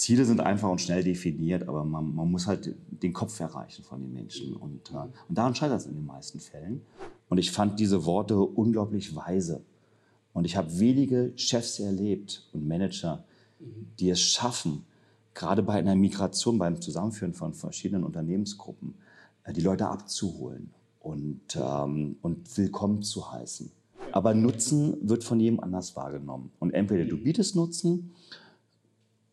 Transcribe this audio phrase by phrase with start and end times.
[0.00, 4.00] Ziele sind einfach und schnell definiert, aber man, man muss halt den Kopf erreichen von
[4.00, 4.56] den Menschen.
[4.56, 6.80] Und, äh, und daran scheitert es in den meisten Fällen.
[7.28, 9.62] Und ich fand diese Worte unglaublich weise.
[10.32, 13.24] Und ich habe wenige Chefs erlebt und Manager,
[13.98, 14.86] die es schaffen,
[15.34, 18.94] gerade bei einer Migration, beim Zusammenführen von verschiedenen Unternehmensgruppen,
[19.44, 20.70] äh, die Leute abzuholen
[21.00, 23.70] und, ähm, und willkommen zu heißen.
[24.12, 26.52] Aber Nutzen wird von jedem anders wahrgenommen.
[26.58, 28.12] Und entweder du bietest Nutzen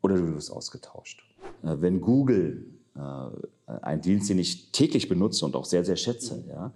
[0.08, 1.24] oder du wirst ausgetauscht.
[1.64, 6.44] Äh, wenn Google, äh, ein Dienst, den ich täglich benutze und auch sehr, sehr schätze,
[6.48, 6.72] ja,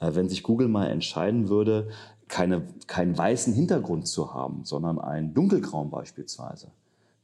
[0.00, 1.88] äh, wenn sich Google mal entscheiden würde,
[2.28, 6.68] keine, keinen weißen Hintergrund zu haben, sondern einen dunkelgrauen beispielsweise,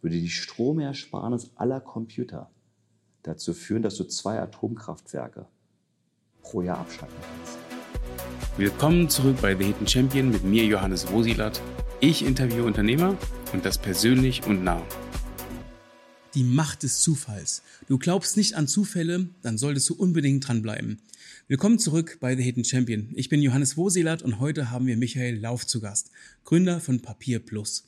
[0.01, 2.51] würde die Stromersparnis aller Computer
[3.23, 5.47] dazu führen, dass du zwei Atomkraftwerke
[6.43, 7.59] pro Jahr abschalten kannst.
[8.57, 11.61] Willkommen zurück bei The Hidden Champion mit mir, Johannes Rosilat.
[12.01, 13.17] Ich interviewe Unternehmer
[13.53, 14.83] und das persönlich und nah.
[16.35, 17.61] Die Macht des Zufalls.
[17.89, 20.99] Du glaubst nicht an Zufälle, dann solltest du unbedingt dranbleiben.
[21.47, 23.11] Willkommen zurück bei The Hidden Champion.
[23.13, 26.11] Ich bin Johannes Woselat und heute haben wir Michael Lauf zu Gast,
[26.45, 27.85] Gründer von Papier Plus.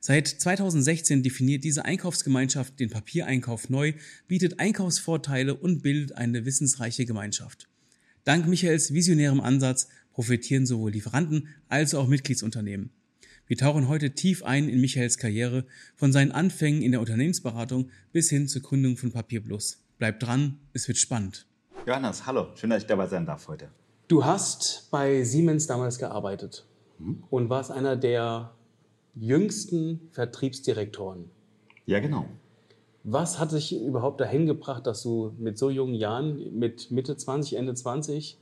[0.00, 3.92] Seit 2016 definiert diese Einkaufsgemeinschaft den Papiereinkauf neu,
[4.26, 7.68] bietet Einkaufsvorteile und bildet eine wissensreiche Gemeinschaft.
[8.24, 12.90] Dank Michaels visionärem Ansatz profitieren sowohl Lieferanten als auch Mitgliedsunternehmen.
[13.48, 18.28] Wir tauchen heute tief ein in Michaels Karriere, von seinen Anfängen in der Unternehmensberatung bis
[18.28, 19.84] hin zur Gründung von Papier Plus.
[19.98, 21.46] Bleibt dran, es wird spannend.
[21.86, 23.68] Johannes, hallo, schön, dass ich dabei sein darf heute.
[24.08, 26.66] Du hast bei Siemens damals gearbeitet
[26.98, 27.22] hm?
[27.30, 28.52] und warst einer der
[29.14, 31.30] jüngsten Vertriebsdirektoren.
[31.84, 32.26] Ja, genau.
[33.04, 37.56] Was hat dich überhaupt dahin gebracht, dass du mit so jungen Jahren, mit Mitte 20,
[37.56, 38.38] Ende 20,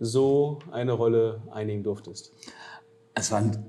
[0.00, 2.32] so eine Rolle einnehmen durftest?
[3.12, 3.66] Es war ein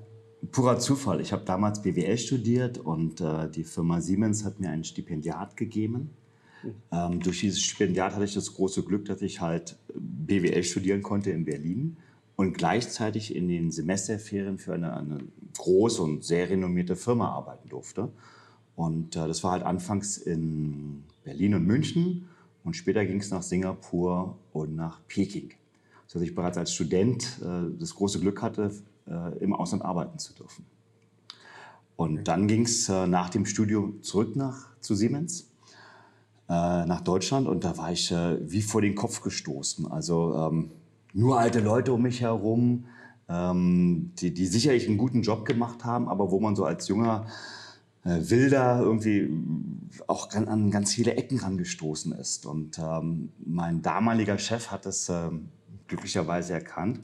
[0.51, 1.21] purer Zufall.
[1.21, 6.11] Ich habe damals BWL studiert und äh, die Firma Siemens hat mir ein Stipendiat gegeben.
[6.63, 6.73] Mhm.
[6.91, 11.31] Ähm, durch dieses Stipendiat hatte ich das große Glück, dass ich halt BWL studieren konnte
[11.31, 11.97] in Berlin
[12.35, 15.19] und gleichzeitig in den Semesterferien für eine, eine
[15.57, 18.09] große und sehr renommierte Firma arbeiten durfte.
[18.75, 22.29] Und äh, das war halt anfangs in Berlin und München
[22.63, 25.51] und später ging es nach Singapur und nach Peking.
[26.07, 28.71] Sodass ich bereits als Student äh, das große Glück hatte,
[29.39, 30.65] im Ausland arbeiten zu dürfen.
[31.99, 35.51] Und dann ging es äh, nach dem Studium zurück nach, zu Siemens,
[36.47, 39.91] äh, nach Deutschland und da war ich äh, wie vor den Kopf gestoßen.
[39.91, 40.71] Also ähm,
[41.11, 42.85] nur alte Leute um mich herum,
[43.27, 47.25] ähm, die, die sicherlich einen guten Job gemacht haben, aber wo man so als junger
[48.05, 49.29] äh, Wilder irgendwie
[50.07, 52.45] auch an ganz viele Ecken rangestoßen ist.
[52.45, 55.49] Und ähm, mein damaliger Chef hat es ähm,
[55.87, 57.01] glücklicherweise erkannt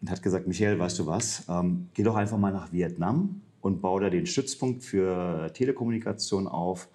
[0.00, 3.80] und hat gesagt, Michael, weißt du was, ähm, geh doch einfach mal nach Vietnam und
[3.80, 6.88] baue da den Stützpunkt für Telekommunikation auf.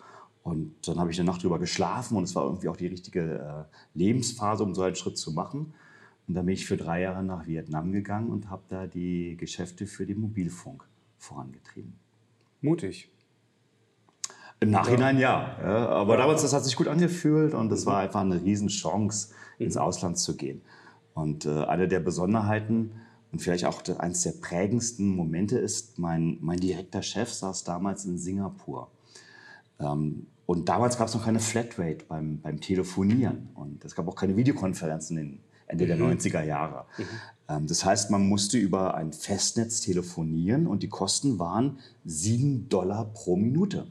[0.44, 3.68] Und dann habe ich eine Nacht drüber geschlafen und es war irgendwie auch die richtige
[3.68, 5.74] äh, Lebensphase, um so einen Schritt zu machen.
[6.28, 9.86] Und dann bin ich für drei Jahre nach Vietnam gegangen und habe da die Geschäfte
[9.86, 10.84] für den Mobilfunk
[11.18, 11.94] vorangetrieben.
[12.62, 13.12] Mutig.
[14.60, 15.58] Im Nachhinein ja.
[15.62, 15.90] ja.
[15.90, 16.22] aber ja.
[16.22, 19.82] damals, das hat sich gut angefühlt und es war einfach eine Riesenchance, ins mhm.
[19.82, 20.62] Ausland zu gehen.
[21.14, 22.92] Und äh, eine der Besonderheiten
[23.32, 28.18] und vielleicht auch eines der prägendsten Momente ist, mein, mein direkter Chef saß damals in
[28.18, 28.90] Singapur.
[29.80, 33.50] Ähm, und damals gab es noch keine Flatrate beim, beim Telefonieren.
[33.56, 35.88] Und es gab auch keine Videokonferenzen in Ende mhm.
[35.88, 36.86] der 90er Jahre.
[36.98, 37.04] Mhm.
[37.48, 43.06] Ähm, das heißt, man musste über ein Festnetz telefonieren und die Kosten waren 7 Dollar
[43.06, 43.88] pro Minute.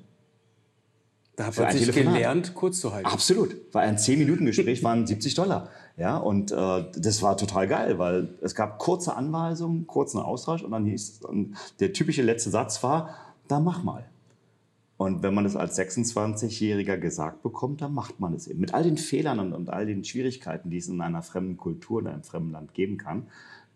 [1.40, 3.08] Da hat man sich gelernt, kurz zu halten.
[3.08, 3.56] Absolut.
[3.72, 5.70] Weil ein 10-Minuten-Gespräch waren 70 Dollar.
[5.96, 10.70] Ja, und äh, das war total geil, weil es gab kurze Anweisungen, kurzen Austausch und
[10.72, 13.16] dann hieß, und der typische letzte Satz war,
[13.48, 14.04] da mach mal.
[14.98, 18.60] Und wenn man das als 26-Jähriger gesagt bekommt, dann macht man es eben.
[18.60, 22.02] Mit all den Fehlern und, und all den Schwierigkeiten, die es in einer fremden Kultur,
[22.02, 23.28] in einem fremden Land geben kann.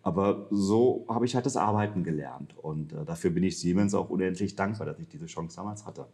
[0.02, 2.54] Aber so habe ich halt das Arbeiten gelernt.
[2.58, 6.04] Und äh, dafür bin ich Siemens auch unendlich dankbar, dass ich diese Chance damals hatte.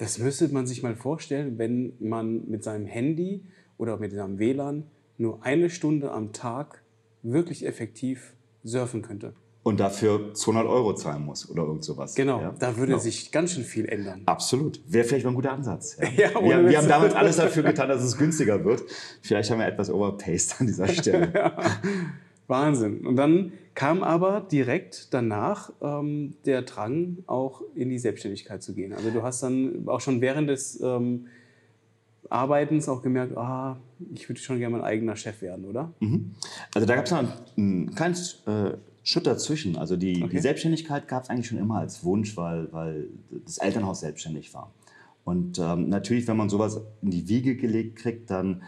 [0.00, 3.44] Das müsste man sich mal vorstellen, wenn man mit seinem Handy
[3.76, 4.84] oder mit seinem WLAN
[5.18, 6.82] nur eine Stunde am Tag
[7.22, 8.32] wirklich effektiv
[8.64, 9.34] surfen könnte.
[9.62, 12.14] Und dafür 200 Euro zahlen muss oder irgend sowas.
[12.14, 12.54] Genau, ja?
[12.58, 12.98] da würde genau.
[12.98, 14.22] sich ganz schön viel ändern.
[14.24, 14.80] Absolut.
[14.86, 15.98] Wäre vielleicht mal ein guter Ansatz.
[15.98, 16.08] Ja?
[16.30, 18.82] ja wir, wir haben damals alles dafür getan, dass es günstiger wird.
[19.20, 21.52] Vielleicht haben wir etwas overpaced an dieser Stelle.
[22.50, 23.06] Wahnsinn.
[23.06, 28.92] Und dann kam aber direkt danach ähm, der Drang, auch in die Selbstständigkeit zu gehen.
[28.92, 31.28] Also du hast dann auch schon während des ähm,
[32.28, 33.78] Arbeitens auch gemerkt, ah,
[34.12, 35.92] ich würde schon gerne mein eigener Chef werden, oder?
[36.00, 36.32] Mhm.
[36.74, 38.14] Also da gab es einen kleinen
[38.46, 39.76] äh, Schritt dazwischen.
[39.76, 40.36] Also die, okay.
[40.36, 43.08] die Selbstständigkeit gab es eigentlich schon immer als Wunsch, weil, weil
[43.44, 44.72] das Elternhaus selbstständig war.
[45.24, 48.62] Und ähm, natürlich, wenn man sowas in die Wiege gelegt kriegt, dann,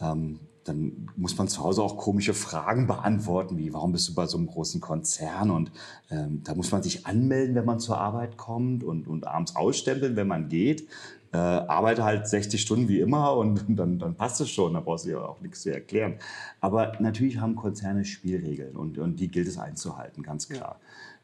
[0.00, 4.26] ähm, dann muss man zu Hause auch komische Fragen beantworten, wie warum bist du bei
[4.26, 5.50] so einem großen Konzern?
[5.50, 5.72] Und
[6.10, 10.16] ähm, da muss man sich anmelden, wenn man zur Arbeit kommt und, und abends ausstempeln,
[10.16, 10.86] wenn man geht.
[11.32, 15.04] Äh, arbeite halt 60 Stunden wie immer und dann, dann passt es schon, da brauchst
[15.04, 16.16] du ja auch nichts zu erklären.
[16.60, 20.80] Aber natürlich haben Konzerne Spielregeln und, und die gilt es einzuhalten, ganz klar,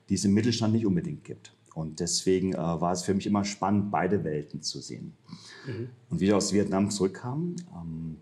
[0.08, 1.54] die es im Mittelstand nicht unbedingt gibt.
[1.74, 5.16] Und deswegen äh, war es für mich immer spannend, beide Welten zu sehen.
[5.66, 5.88] Mhm.
[6.08, 8.18] Und wie ich aus Vietnam zurückkam, ähm,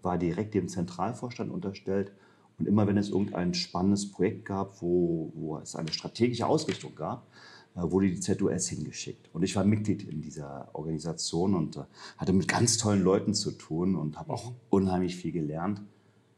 [0.00, 2.12] war direkt dem Zentralvorstand unterstellt.
[2.56, 7.26] Und immer wenn es irgendein spannendes Projekt gab, wo, wo es eine strategische Ausrichtung gab,
[7.74, 9.28] wurde die ZUS hingeschickt.
[9.32, 11.80] Und ich war Mitglied in dieser Organisation und
[12.16, 15.82] hatte mit ganz tollen Leuten zu tun und habe auch unheimlich viel gelernt.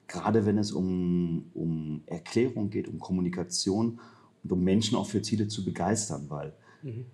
[0.08, 4.00] Gerade wenn es um, um Erklärung geht, um Kommunikation
[4.44, 7.06] und um Menschen auch für Ziele zu begeistern, weil mhm.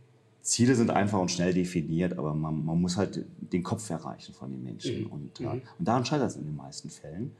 [0.42, 4.50] Ziele sind einfach und schnell definiert, aber man, man, muss halt den Kopf erreichen von
[4.50, 5.04] den Menschen.
[5.04, 5.06] Mhm.
[5.06, 7.32] Und, äh, und daran scheitert es in den meisten Fällen.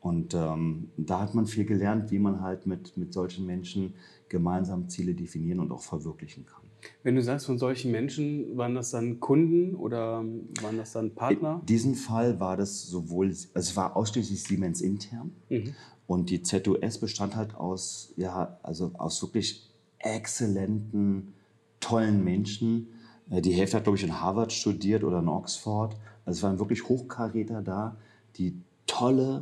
[0.00, 3.94] Und ähm, da hat man viel gelernt, wie man halt mit, mit solchen Menschen
[4.28, 6.65] gemeinsam Ziele definieren und auch verwirklichen kann.
[7.02, 10.24] Wenn du sagst, von solchen Menschen, waren das dann Kunden oder
[10.62, 11.58] waren das dann Partner?
[11.60, 15.74] In diesem Fall war das sowohl, also es war ausschließlich Siemens intern mhm.
[16.06, 19.68] und die ZOS bestand halt aus, ja, also aus wirklich
[19.98, 21.34] exzellenten,
[21.80, 22.88] tollen Menschen.
[23.30, 25.96] Äh, die Hälfte hat, glaube ich, in Harvard studiert oder in Oxford.
[26.24, 27.96] Also es waren wirklich Hochkaräter da,
[28.36, 29.40] die tolle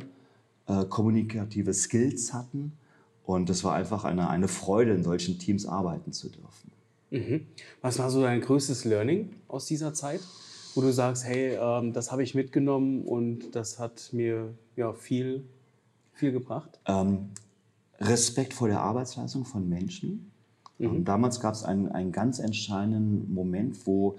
[0.67, 2.73] äh, kommunikative Skills hatten.
[3.23, 6.71] Und es war einfach eine, eine Freude, in solchen Teams arbeiten zu dürfen.
[7.11, 7.47] Mhm.
[7.81, 10.21] Was war so dein größtes Learning aus dieser Zeit,
[10.73, 15.43] wo du sagst, hey, ähm, das habe ich mitgenommen und das hat mir ja, viel,
[16.13, 16.79] viel gebracht?
[16.85, 17.29] Ähm,
[17.99, 20.31] Respekt vor der Arbeitsleistung von Menschen.
[20.77, 21.05] Mhm.
[21.05, 24.17] damals gab es einen, einen ganz entscheidenden Moment, wo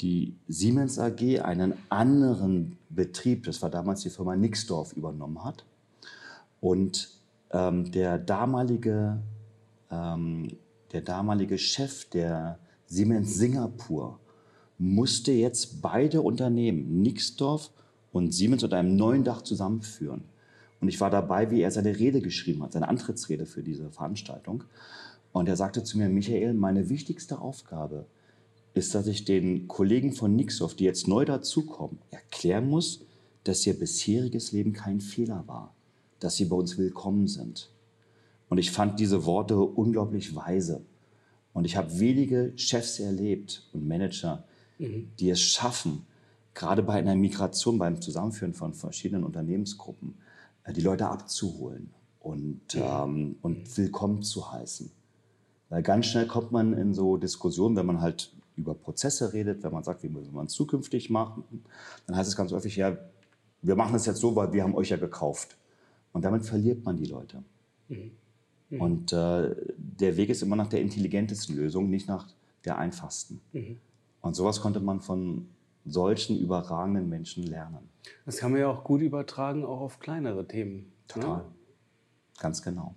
[0.00, 5.66] die Siemens AG einen anderen Betrieb, das war damals die Firma Nixdorf, übernommen hat.
[6.60, 7.10] Und
[7.50, 9.20] ähm, der, damalige,
[9.90, 10.56] ähm,
[10.92, 14.18] der damalige Chef der Siemens Singapur
[14.78, 17.70] musste jetzt beide Unternehmen, Nixdorf
[18.12, 20.24] und Siemens, unter einem neuen Dach zusammenführen.
[20.80, 24.64] Und ich war dabei, wie er seine Rede geschrieben hat, seine Antrittsrede für diese Veranstaltung.
[25.32, 28.06] Und er sagte zu mir, Michael, meine wichtigste Aufgabe
[28.74, 33.02] ist, dass ich den Kollegen von Nixdorf, die jetzt neu dazukommen, erklären muss,
[33.44, 35.74] dass ihr bisheriges Leben kein Fehler war
[36.20, 37.70] dass sie bei uns willkommen sind.
[38.50, 40.84] Und ich fand diese Worte unglaublich weise.
[41.54, 44.44] Und ich habe wenige Chefs erlebt und Manager,
[44.78, 45.08] mhm.
[45.18, 46.04] die es schaffen,
[46.52, 50.14] gerade bei einer Migration, beim Zusammenführen von verschiedenen Unternehmensgruppen,
[50.64, 52.82] äh, die Leute abzuholen und, mhm.
[52.82, 54.90] ähm, und willkommen zu heißen.
[55.68, 59.72] Weil ganz schnell kommt man in so Diskussionen, wenn man halt über Prozesse redet, wenn
[59.72, 61.44] man sagt, wie müssen wir es zukünftig machen,
[62.06, 62.98] dann heißt es ganz häufig, ja,
[63.62, 65.56] wir machen es jetzt so, weil wir haben euch ja gekauft.
[66.12, 67.44] Und damit verliert man die Leute.
[67.88, 68.10] Mhm.
[68.70, 68.80] Mhm.
[68.80, 72.26] Und äh, der Weg ist immer nach der intelligentesten Lösung, nicht nach
[72.64, 73.40] der einfachsten.
[73.52, 73.78] Mhm.
[74.20, 75.48] Und sowas konnte man von
[75.84, 77.88] solchen überragenden Menschen lernen.
[78.26, 80.76] Das kann man ja auch gut übertragen, auch auf kleinere Themen.
[80.76, 80.84] Ne?
[81.08, 81.36] Total.
[81.38, 81.44] Ne?
[82.38, 82.94] Ganz genau.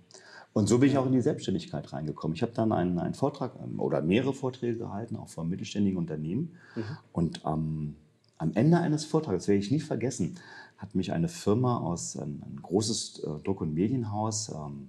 [0.52, 2.36] Und so bin ich auch in die Selbstständigkeit reingekommen.
[2.36, 6.52] Ich habe dann einen, einen, Vortrag ähm, oder mehrere Vorträge gehalten, auch von mittelständigen Unternehmen.
[6.76, 6.82] Mhm.
[7.12, 7.96] Und ähm,
[8.38, 10.36] am Ende eines Vortrags, werde ich nie vergessen,
[10.76, 14.88] hat mich eine Firma aus, ein, ein großes äh, Druck- und Medienhaus, ähm,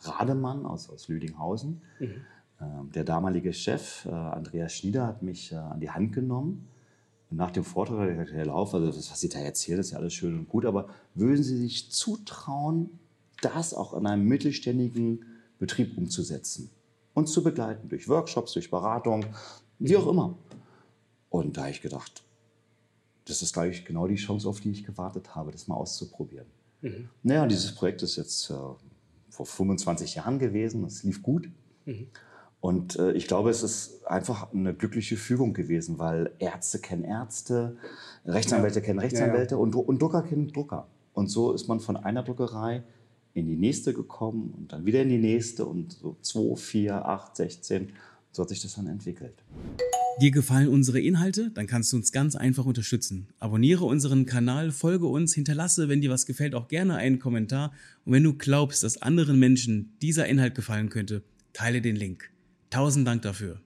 [0.00, 2.14] Rademann aus, aus Lüdinghausen, mhm.
[2.60, 6.68] ähm, der damalige Chef, äh, Andreas Schnieder, hat mich äh, an die Hand genommen.
[7.30, 9.80] Und nach dem Vortrag hat er gesagt, Herr Lauf, also das, was Sie da erzählen,
[9.80, 12.98] ist ja alles schön und gut, aber würden Sie sich zutrauen,
[13.42, 15.24] das auch in einem mittelständigen
[15.58, 16.70] Betrieb umzusetzen
[17.14, 19.26] und zu begleiten durch Workshops, durch Beratung,
[19.78, 20.38] wie auch immer.
[21.30, 22.22] Und da habe ich gedacht,
[23.26, 26.46] das ist, glaube ich, genau die Chance, auf die ich gewartet habe, das mal auszuprobieren.
[26.80, 27.10] Mhm.
[27.22, 28.54] Naja, dieses Projekt ist jetzt äh,
[29.38, 31.50] vor 25 Jahren gewesen, es lief gut.
[31.84, 32.08] Mhm.
[32.60, 37.76] Und äh, ich glaube, es ist einfach eine glückliche Fügung gewesen, weil Ärzte kennen Ärzte,
[38.26, 38.84] Rechtsanwälte ja.
[38.84, 39.62] kennen Rechtsanwälte ja, ja.
[39.62, 40.88] Und, und Drucker kennen Drucker.
[41.12, 42.82] Und so ist man von einer Druckerei
[43.34, 47.36] in die nächste gekommen und dann wieder in die nächste und so 2, 4, 8,
[47.36, 47.92] 16.
[48.32, 49.44] So hat sich das dann entwickelt.
[50.20, 51.52] Dir gefallen unsere Inhalte?
[51.54, 53.28] Dann kannst du uns ganz einfach unterstützen.
[53.38, 57.72] Abonniere unseren Kanal, folge uns, hinterlasse, wenn dir was gefällt, auch gerne einen Kommentar.
[58.04, 61.22] Und wenn du glaubst, dass anderen Menschen dieser Inhalt gefallen könnte,
[61.52, 62.30] teile den Link.
[62.68, 63.60] Tausend Dank dafür.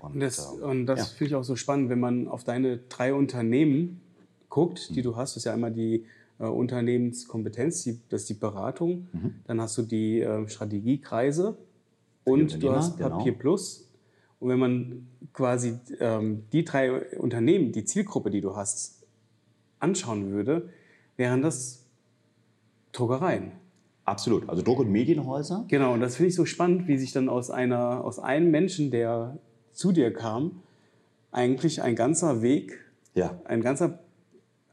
[0.00, 1.04] Und das, und das ja.
[1.06, 4.02] finde ich auch so spannend, wenn man auf deine drei Unternehmen
[4.50, 6.04] guckt, die du hast, das ist ja einmal die
[6.38, 9.08] äh, Unternehmenskompetenz, die, das ist die Beratung,
[9.46, 11.56] dann hast du die äh, Strategiekreise
[12.24, 13.38] und du hast Papier genau.
[13.38, 13.87] Plus.
[14.40, 19.06] Und wenn man quasi ähm, die drei Unternehmen, die Zielgruppe, die du hast,
[19.80, 20.68] anschauen würde,
[21.16, 21.84] wären das
[22.92, 23.52] Druckereien.
[24.04, 24.48] Absolut.
[24.48, 25.64] Also Druck- und Medienhäuser.
[25.68, 28.90] Genau, und das finde ich so spannend, wie sich dann aus, einer, aus einem Menschen,
[28.90, 29.38] der
[29.72, 30.62] zu dir kam,
[31.30, 32.78] eigentlich ein ganzer Weg,
[33.14, 33.38] Ja.
[33.44, 33.98] ein ganzer,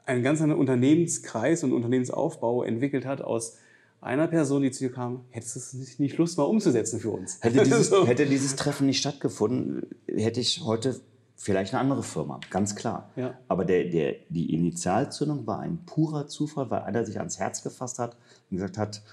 [0.06, 3.58] ein ganzer Unternehmenskreis und Unternehmensaufbau entwickelt hat aus
[4.02, 7.12] einer Person, die zu dir kam, hättest du es nicht- nicht Lust mal umzusetzen für
[7.12, 7.38] uns?
[7.42, 8.06] Hätte dieses, So.
[8.08, 11.00] hätte dieses Treffen nicht stattgefunden, hätte ich heute
[11.36, 13.10] vielleicht eine andere Firma, ganz klar.
[13.16, 13.38] Ja.
[13.48, 18.00] Aber der, der, die Initialzündung war ein purer Zufall, weil einer sich ans Herz gefasst
[18.00, 18.16] hat
[18.50, 19.04] und gesagt hat,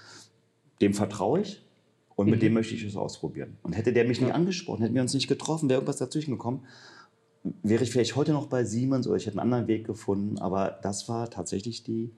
[0.81, 1.65] dem vertraue ich
[2.15, 3.57] und mit dem möchte ich es ausprobieren.
[3.63, 6.65] Und hätte der mich nicht angesprochen, hätten wir uns nicht getroffen, wäre irgendwas dazwischen gekommen,
[7.61, 10.37] wäre ich vielleicht heute noch bei Siemens oder ich hätte einen anderen Weg gefunden.
[10.37, 12.11] Aber das war tatsächlich die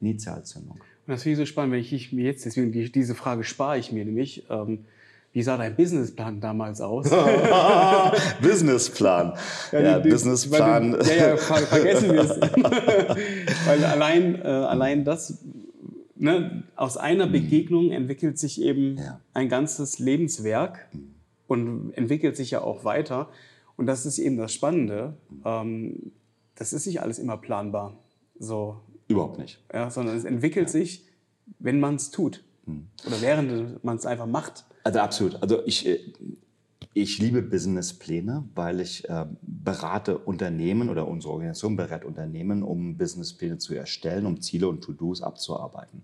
[0.00, 0.78] Initialzündung.
[1.08, 3.78] Und das finde ich so spannend, wenn ich, mir jetzt, deswegen die, diese Frage spare
[3.78, 4.44] ich mir nämlich.
[4.50, 4.84] Ähm,
[5.32, 7.08] wie sah dein Businessplan damals aus?
[8.42, 9.34] Businessplan.
[9.72, 10.92] Ja, die- die- Businessplan.
[10.92, 12.30] Du- ja, ja, ver vergessen wir es.
[13.66, 15.38] weil allein, äh, allein das,
[16.16, 18.98] ne, aus einer Begegnung entwickelt sich eben Mhm.
[18.98, 19.12] Ja.
[19.12, 19.18] Mhm.
[19.34, 20.88] ein ganzes Lebenswerk
[21.46, 23.28] und entwickelt sich ja auch weiter.
[23.76, 25.14] Und das ist eben das Spannende.
[25.44, 26.12] Ähm,
[26.56, 27.96] das ist nicht alles immer planbar.
[28.38, 28.76] So,
[29.08, 29.58] Überhaupt nicht.
[29.72, 31.04] ja, sondern es entwickelt sich,
[31.58, 32.44] wenn man es tut.
[32.66, 32.88] Mhm.
[33.06, 34.64] Oder während man es einfach macht.
[34.84, 35.42] Also absolut.
[35.42, 35.98] Also ich, äh,
[36.92, 43.58] ich liebe Businesspläne, weil ich äh, berate Unternehmen oder unsere Organisation berät Unternehmen, um Businesspläne
[43.58, 46.02] zu erstellen, um Ziele und To-Dos abzuarbeiten.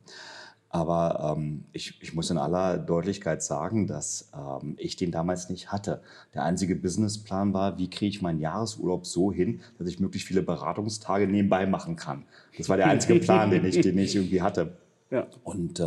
[0.74, 5.70] Aber ähm, ich, ich muss in aller Deutlichkeit sagen, dass ähm, ich den damals nicht
[5.70, 6.02] hatte.
[6.34, 10.42] Der einzige Businessplan war, wie kriege ich meinen Jahresurlaub so hin, dass ich möglichst viele
[10.42, 12.24] Beratungstage nebenbei machen kann.
[12.58, 14.76] Das war der einzige Plan, den ich, den ich irgendwie hatte.
[15.10, 15.28] Ja.
[15.44, 15.84] Und äh,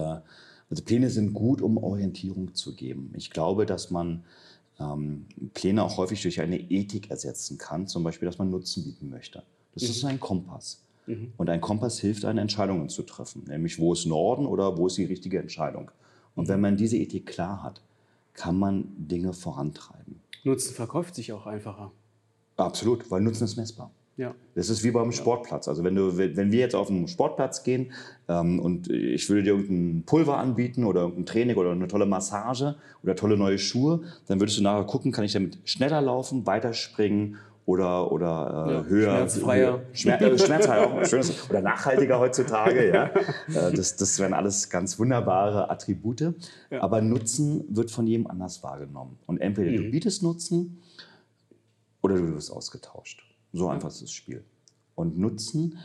[0.70, 3.12] also Pläne sind gut, um Orientierung zu geben.
[3.18, 4.24] Ich glaube, dass man
[4.80, 9.10] ähm, Pläne auch häufig durch eine Ethik ersetzen kann, zum Beispiel, dass man Nutzen bieten
[9.10, 9.44] möchte.
[9.74, 10.87] Das ist ein Kompass.
[11.38, 14.98] Und ein Kompass hilft einen, Entscheidungen zu treffen, nämlich wo ist Norden oder wo ist
[14.98, 15.92] die richtige Entscheidung.
[16.36, 17.82] Und wenn man diese Ethik klar hat,
[18.34, 20.20] kann man Dinge vorantreiben.
[20.44, 21.92] Nutzen verkauft sich auch einfacher.
[22.58, 23.92] Absolut, weil Nutzen ist messbar.
[24.18, 24.34] Ja.
[24.56, 25.68] Das ist wie beim Sportplatz.
[25.68, 27.92] Also wenn, du, wenn wir jetzt auf einen Sportplatz gehen
[28.28, 32.76] ähm, und ich würde dir irgendein Pulver anbieten oder irgendein Training oder eine tolle Massage
[33.04, 37.38] oder tolle neue Schuhe, dann würdest du nachher gucken, kann ich damit schneller laufen, weiterspringen
[37.68, 39.12] oder, oder äh, Ja, höher.
[39.18, 39.82] schmerzfreier.
[39.92, 42.88] Schmer äh, schmerzfreier auch schönes, oder nachhaltiger heutzutage.
[42.88, 43.08] Ja.
[43.08, 46.34] Äh, das, das wären alles ganz wunderbare Attribute.
[46.80, 49.20] Aber Nutzen wird von jedem anders wahrgenommen.
[49.26, 50.82] Und entweder du bietest Nutzen
[52.02, 53.24] oder du wirst ausgetauscht.
[53.52, 54.46] So einfach ist das Spiel.
[54.96, 55.78] Und Nutzen,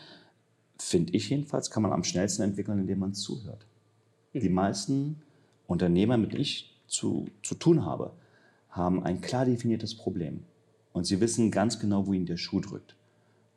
[0.79, 3.67] finde ich jedenfalls, kann man am schnellsten entwickeln, indem man zuhört.
[4.35, 5.21] Die meisten
[5.67, 8.13] Unternehmer, mit denen ich zu, zu tun habe,
[8.71, 10.45] haben ein klar definiertes Problem.
[10.93, 12.97] Und sie wissen ganz genau, wo ihnen der Schuh drückt.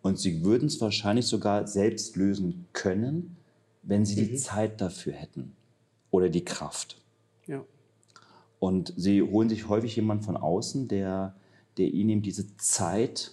[0.01, 3.37] Und sie würden es wahrscheinlich sogar selbst lösen können,
[3.83, 5.53] wenn sie die Zeit dafür hätten
[6.11, 7.01] oder die Kraft.
[7.47, 7.63] Ja.
[8.59, 11.35] Und sie holen sich häufig jemanden von außen, der,
[11.77, 13.31] der ihnen eben diese Zeit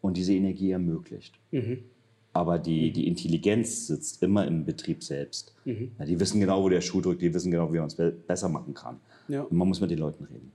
[0.00, 1.38] und diese Energie ermöglicht.
[2.32, 5.54] Aber die, die Intelligenz sitzt immer im Betrieb selbst.
[5.98, 8.10] Ja, die wissen genau, wo der Schuh drückt, die wissen genau, wie man es be
[8.10, 9.00] besser machen kann.
[9.28, 9.42] Ja.
[9.42, 10.50] Und man muss mit den Leuten reden.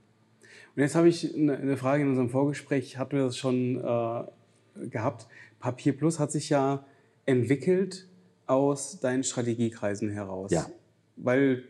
[0.78, 5.26] Und jetzt habe ich eine Frage in unserem Vorgespräch, hatten wir das schon äh, gehabt.
[5.58, 6.84] Papier Plus hat sich ja
[7.26, 8.06] entwickelt
[8.46, 10.52] aus deinen Strategiekreisen heraus.
[10.52, 10.66] Ja.
[11.16, 11.64] Weil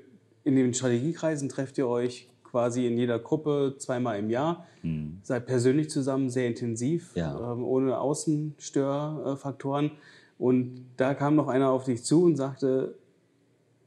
[0.44, 4.66] in den Strategiekreisen trefft ihr euch quasi in jeder Gruppe zweimal im Jahr,
[5.22, 7.16] seid persönlich zusammen, sehr intensiv.
[7.16, 7.52] Ja.
[7.54, 9.92] ähm, ohne Außenstörfaktoren.
[10.38, 12.94] Und da kam noch einer auf dich zu und sagte,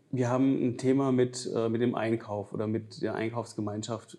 [0.10, 4.18] wir haben ein Thema mit, äh, mit dem Einkauf oder mit der Einkaufsgemeinschaft.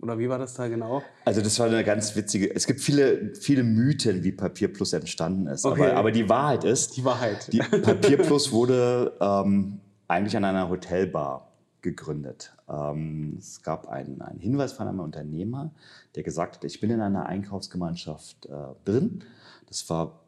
[0.00, 1.02] Oder wie war das da genau?
[1.24, 5.46] Also das war eine ganz witzige, es gibt viele, viele Mythen, wie Papier Plus entstanden
[5.46, 5.64] ist.
[5.64, 5.90] Okay.
[5.90, 7.52] Aber, aber die Wahrheit ist, Die Wahrheit.
[7.52, 11.52] Die Papier Plus wurde ähm, eigentlich an einer Hotelbar
[11.82, 12.52] gegründet.
[12.68, 15.72] Ähm, es gab einen, einen Hinweis von einem Unternehmer,
[16.14, 18.50] der gesagt hat, ich bin in einer Einkaufsgemeinschaft äh,
[18.84, 19.24] drin.
[19.66, 20.20] Das war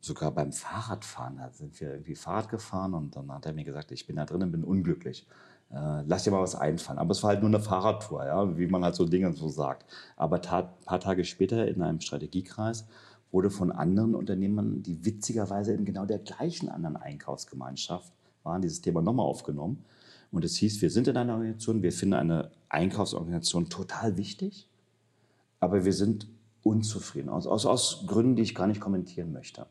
[0.00, 1.38] sogar beim Fahrradfahren.
[1.38, 4.24] Da sind wir irgendwie Fahrrad gefahren und dann hat er mir gesagt, ich bin da
[4.24, 5.26] drin und bin unglücklich.
[5.72, 6.98] Äh, lass dir mal was einfallen.
[6.98, 9.84] Aber es war halt nur eine Fahrradtour, ja, wie man halt so Dinge so sagt.
[10.16, 12.86] Aber ein paar Tage später in einem Strategiekreis
[13.32, 18.12] wurde von anderen Unternehmern, die witzigerweise in genau der gleichen anderen Einkaufsgemeinschaft
[18.44, 19.84] waren, dieses Thema nochmal aufgenommen.
[20.32, 24.68] Und es hieß, wir sind in einer Organisation, wir finden eine Einkaufsorganisation total wichtig,
[25.60, 26.28] aber wir sind
[26.62, 29.66] unzufrieden, aus, aus, aus Gründen, die ich gar nicht kommentieren möchte.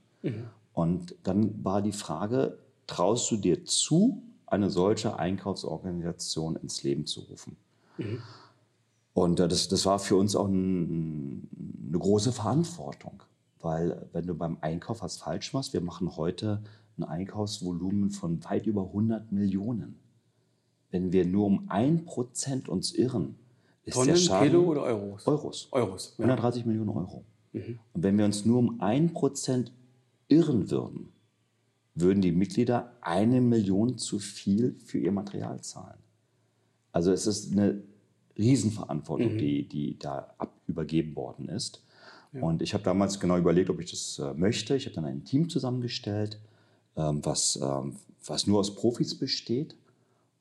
[0.74, 7.22] Und dann war die Frage, traust du dir zu, eine solche Einkaufsorganisation ins Leben zu
[7.22, 7.58] rufen?
[7.98, 8.22] Mhm.
[9.14, 11.48] Und äh, das, das war für uns auch ein,
[11.88, 13.24] eine große Verantwortung,
[13.62, 16.62] weil wenn du beim Einkauf was falsch machst, wir machen heute
[16.98, 20.00] ein Einkaufsvolumen von weit über 100 Millionen.
[20.92, 23.36] Wenn wir nur um ein Prozent uns irren,
[23.84, 25.28] ist Tonnen, der Schaden Kilo oder Euros?
[25.28, 25.68] Euros.
[25.72, 26.16] Euros.
[26.18, 26.26] Ja.
[26.26, 27.24] 130 Millionen Euro.
[27.54, 27.80] Mhm.
[27.94, 29.72] Und wenn wir uns nur um ein Prozent
[30.28, 31.10] irren würden,
[31.96, 35.98] würden die Mitglieder eine Million zu viel für ihr Material zahlen.
[36.92, 37.82] Also es ist eine
[38.38, 39.38] Riesenverantwortung, mhm.
[39.38, 41.82] die, die da ab übergeben worden ist.
[42.34, 42.42] Ja.
[42.42, 44.76] Und ich habe damals genau überlegt, ob ich das äh, möchte.
[44.76, 46.40] Ich habe dann ein Team zusammengestellt,
[46.98, 49.76] ähm, was, ähm, was nur aus Profis besteht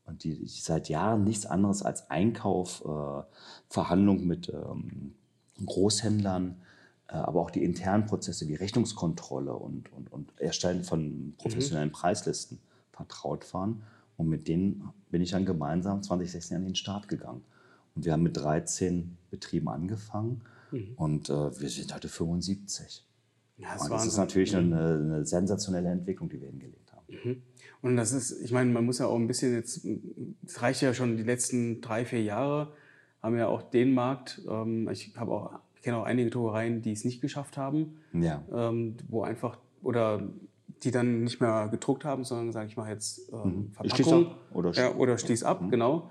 [0.07, 3.23] und die, die seit Jahren nichts anderes als Einkauf, äh,
[3.69, 5.15] Verhandlung mit ähm,
[5.65, 6.57] Großhändlern,
[7.23, 11.93] aber auch die internen Prozesse wie Rechnungskontrolle und, und, und Erstellen von professionellen mhm.
[11.93, 12.59] Preislisten
[12.93, 13.83] vertraut waren.
[14.17, 17.43] Und mit denen bin ich dann gemeinsam 2016 an den Start gegangen.
[17.95, 20.95] Und wir haben mit 13 Betrieben angefangen mhm.
[20.97, 23.05] und äh, wir sind heute 75.
[23.57, 24.73] Ja, das, das ist natürlich mhm.
[24.73, 27.07] eine, eine, sensationelle Entwicklung, die wir hingelegt haben.
[27.09, 27.43] Mhm.
[27.83, 29.87] Und das ist, ich meine, man muss ja auch ein bisschen jetzt,
[30.45, 32.73] es reicht ja schon die letzten drei, vier Jahre,
[33.23, 37.05] haben ja auch den Markt, ähm, ich habe auch, kenne auch einige Druckereien, die es
[37.05, 38.43] nicht geschafft haben, ja.
[38.53, 40.23] ähm, wo einfach, oder
[40.83, 43.73] die dann nicht mehr gedruckt haben, sondern sage ich mal jetzt ähm, mhm.
[43.73, 44.35] Verpackung.
[44.53, 45.71] Oder, ja, oder schließ ab, mhm.
[45.71, 46.11] genau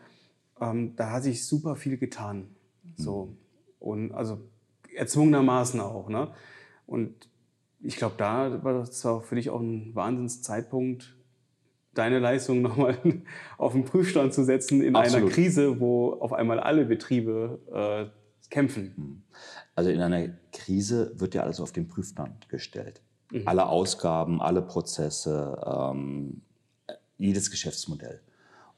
[0.64, 2.48] ähm, da hat sich super viel getan.
[2.96, 3.26] So.
[3.26, 3.38] Mhm.
[3.80, 4.40] Und also
[4.96, 6.10] erzwungenermaßen auch.
[6.10, 6.30] Ne?
[6.86, 7.30] Und
[7.82, 11.16] ich glaube, da war das war für dich auch ein Wahnsinnszeitpunkt,
[11.94, 12.98] deine Leistung nochmal
[13.58, 15.24] auf den Prüfstand zu setzen in Absolut.
[15.24, 18.23] einer Krise, wo auf einmal alle Betriebe äh,
[18.54, 18.94] kämpfen.
[18.96, 19.24] Mhm.
[19.76, 23.02] Also in einer Krise wird ja alles auf den Prüfstand gestellt.
[23.32, 23.48] Mhm.
[23.48, 26.42] Alle Ausgaben, alle Prozesse, ähm,
[27.18, 28.22] jedes Geschäftsmodell.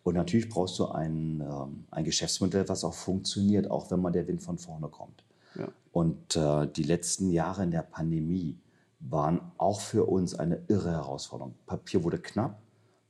[0.04, 4.28] Und natürlich brauchst du ein, ähm, ein Geschäftsmodell, was auch funktioniert, auch wenn mal der
[4.28, 5.26] Wind von vorne kommt.
[5.56, 5.68] Ja.
[5.92, 8.58] Und äh, die letzten Jahre in der Pandemie
[9.02, 11.56] waren auch für uns eine irre Herausforderung.
[11.66, 12.62] Papier wurde knapp,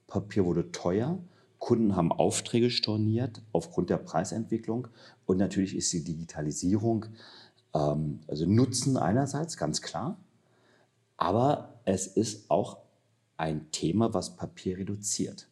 [0.07, 1.19] Papier wurde teuer,
[1.59, 4.87] Kunden haben Aufträge storniert aufgrund der Preisentwicklung
[5.25, 7.07] und natürlich ist die Digitalisierung,
[7.73, 10.17] ähm, also Nutzen einerseits, ganz klar,
[11.17, 12.77] aber es ist auch
[13.37, 15.47] ein Thema, was Papier reduziert.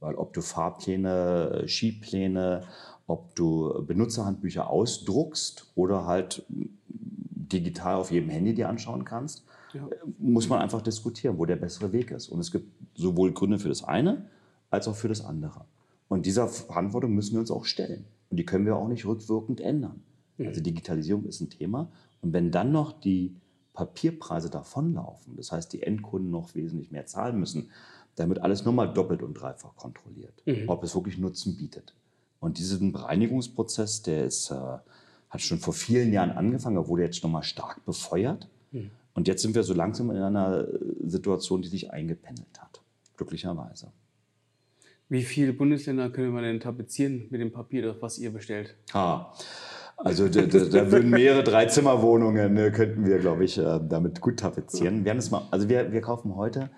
[0.00, 2.62] Weil ob du Fahrpläne, Skipläne,
[3.06, 9.86] ob du Benutzerhandbücher ausdruckst oder halt digital auf jedem Handy dir anschauen kannst, ja.
[9.86, 12.28] Äh, muss man einfach diskutieren, wo der bessere Weg ist.
[12.28, 14.26] Und es gibt sowohl Gründe für das eine
[14.70, 15.64] als auch für das andere.
[16.08, 18.04] Und dieser Verantwortung müssen wir uns auch stellen.
[18.30, 20.02] Und die können wir auch nicht rückwirkend ändern.
[20.38, 20.46] Mhm.
[20.48, 21.90] Also Digitalisierung ist ein Thema.
[22.20, 23.34] Und wenn dann noch die
[23.72, 27.70] Papierpreise davonlaufen, das heißt, die Endkunden noch wesentlich mehr zahlen müssen,
[28.16, 30.64] dann wird alles nochmal doppelt und dreifach kontrolliert, mhm.
[30.68, 31.94] ob es wirklich Nutzen bietet.
[32.40, 34.54] Und diesen Bereinigungsprozess, der ist, äh,
[35.30, 38.48] hat schon vor vielen Jahren angefangen, er wurde jetzt nochmal stark befeuert.
[38.72, 38.90] Mhm.
[39.14, 42.82] Und jetzt sind wir so langsam in einer äh, Situation, die sich eingependelt hat,
[43.16, 43.92] glücklicherweise.
[45.08, 48.74] Wie viele Bundesländer können wir denn tapezieren mit dem Papier, was ihr bestellt?
[48.92, 49.32] Ah,
[49.96, 54.38] also da, da, da würden mehrere Dreizimmerwohnungen, ne, könnten wir, glaube ich, äh, damit gut
[54.38, 55.04] tapezieren.
[55.04, 56.70] Wir, haben das mal, also wir, wir kaufen heute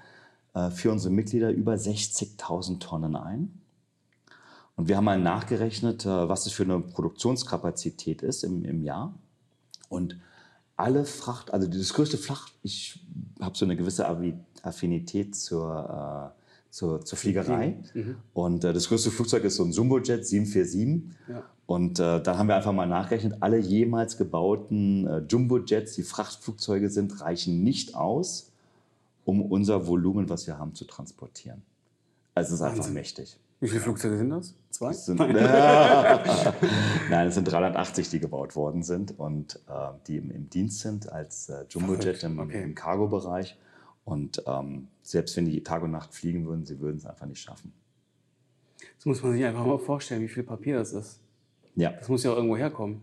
[0.55, 3.61] äh, für unsere Mitglieder über 60.000 Tonnen ein.
[4.77, 9.13] Und wir haben mal nachgerechnet, äh, was das für eine Produktionskapazität ist im, im Jahr.
[9.89, 10.19] Und
[10.77, 13.05] alle Fracht, also das größte Fracht, ich
[13.41, 14.07] habe so eine gewisse
[14.63, 16.40] Affinität zur, äh,
[16.71, 17.77] zur, zur Fliegerei.
[17.95, 18.17] Mhm.
[18.33, 21.17] Und äh, das größte Flugzeug ist so ein Sumbojet 747.
[21.29, 21.43] Ja.
[21.67, 26.91] Und äh, dann haben wir einfach mal nachgerechnet, alle jemals gebauten äh, Jumbojets, die Frachtflugzeuge
[26.91, 28.51] sind, reichen nicht aus,
[29.25, 31.63] um unser Volumen, was wir haben, zu transportieren.
[32.35, 33.37] Also es ist einfach mächtig.
[33.61, 34.55] Wie viele Flugzeuge sind das?
[34.71, 34.89] Zwei?
[34.89, 35.19] Das sind,
[37.11, 41.13] Nein, es sind 380, die gebaut worden sind und äh, die im, im, Dienst sind
[41.13, 42.63] als äh, Jumbojet im, okay.
[42.63, 43.59] im Cargo-Bereich.
[44.05, 47.41] Und ähm, selbst wenn die Tag und Nacht fliegen würden, sie würden es einfach nicht
[47.41, 47.73] schaffen.
[48.97, 51.21] Das muss man sich einfach mal vorstellen, wie viel Papier das ist.
[51.77, 51.93] Ja.
[51.93, 53.03] Das muss ja auch irgendwo herkommen.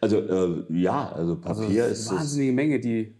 [0.00, 2.08] Also äh, ja, also Papier also, ist.
[2.08, 3.14] Eine wahnsinnige Menge, die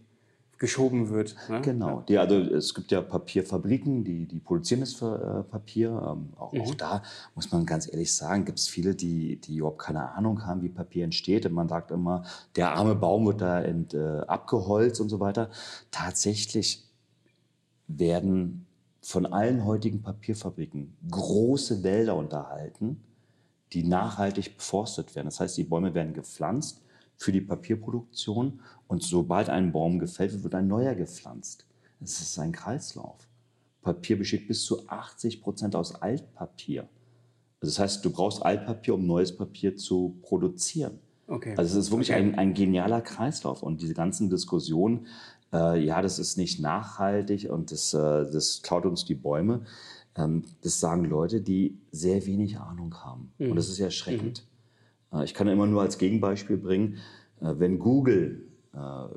[0.61, 1.35] geschoben wird.
[1.49, 1.59] Ne?
[1.61, 2.01] Genau.
[2.01, 5.89] Die, also es gibt ja Papierfabriken, die, die produzieren das äh, Papier.
[5.89, 6.61] Ähm, auch, mhm.
[6.61, 7.01] auch, da
[7.33, 10.69] muss man ganz ehrlich sagen, gibt es viele, die, die überhaupt keine Ahnung haben, wie
[10.69, 11.47] Papier entsteht.
[11.47, 12.21] Und man sagt immer,
[12.55, 15.49] der arme Baum wird da ent, äh, abgeholzt und so weiter.
[15.89, 16.87] Tatsächlich
[17.87, 18.67] werden
[19.01, 23.03] von allen heutigen Papierfabriken große Wälder unterhalten,
[23.73, 25.25] die nachhaltig beforstet werden.
[25.25, 26.83] Das heißt, die Bäume werden gepflanzt
[27.21, 31.65] für die Papierproduktion und sobald ein Baum gefällt wird, wird ein neuer gepflanzt.
[32.03, 33.27] Es ist ein Kreislauf.
[33.83, 36.89] Papier besteht bis zu 80 Prozent aus Altpapier.
[37.61, 40.99] Also das heißt, du brauchst Altpapier, um neues Papier zu produzieren.
[41.27, 41.53] Okay.
[41.57, 42.19] Also es ist wirklich Okay.
[42.19, 43.61] ein, ein genialer Kreislauf.
[43.61, 45.05] Und diese ganzen Diskussionen,
[45.53, 47.97] äh, ja, das ist nicht nachhaltig und das, äh,
[48.31, 49.61] das klaut uns die Bäume,
[50.15, 53.31] ähm, das sagen Leute, die sehr wenig Ahnung haben.
[53.37, 54.39] Und das ist ja erschreckend.
[54.39, 54.50] Äh,
[55.23, 56.97] ich kann immer nur als Gegenbeispiel bringen,
[57.41, 58.43] äh, wenn Google,
[58.73, 59.07] äh,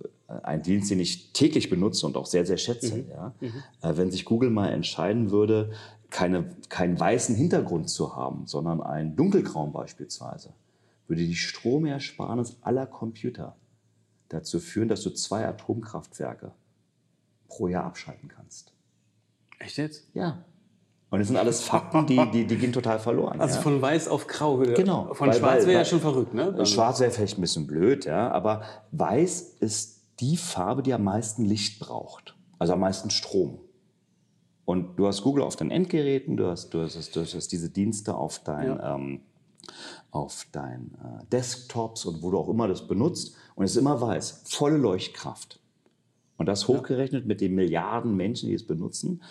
[0.43, 3.35] ein Dienst, den ich täglich benutze und auch sehr, sehr schätze, ja,
[3.83, 5.73] äh, wenn sich Google mal entscheiden würde,
[6.11, 10.53] keine, keinen weißen Hintergrund zu haben, sondern einen dunkelgrauen beispielsweise,
[11.07, 13.57] würde die Stromersparnis aller Computer
[14.29, 16.53] dazu führen, dass du zwei Atomkraftwerke
[17.49, 18.73] pro Jahr abschalten kannst.
[19.59, 20.09] Echt jetzt?
[20.15, 20.45] Ja.
[21.11, 23.41] Und das sind alles Fakten, die, die, die gehen total verloren.
[23.41, 23.63] Also ja.
[23.63, 24.59] von weiß auf grau.
[24.59, 25.15] würde- Genau.
[25.15, 26.53] Von Weil- schwarz wäre ja schon verrückt, ne?
[26.53, 31.05] Dann- Schwarz wäre vielleicht ein bisschen blöd, ja, aber weiß ist die Farbe, die am
[31.05, 33.59] meisten Licht braucht, also am meisten Strom.
[34.65, 38.15] Und du hast Google auf deinen Endgeräten, du hast, du hast, du hast diese Dienste
[38.17, 38.95] auf deinen Ja.
[38.97, 39.21] ähm,
[40.11, 44.01] auf deinen äh, Desktops und wo du auch immer das benutzt und es ist immer
[44.01, 45.61] weiß, volle Leuchtkraft.
[46.37, 49.23] Und das hochgerechnet mit den Milliarden Menschen, die es benutzen,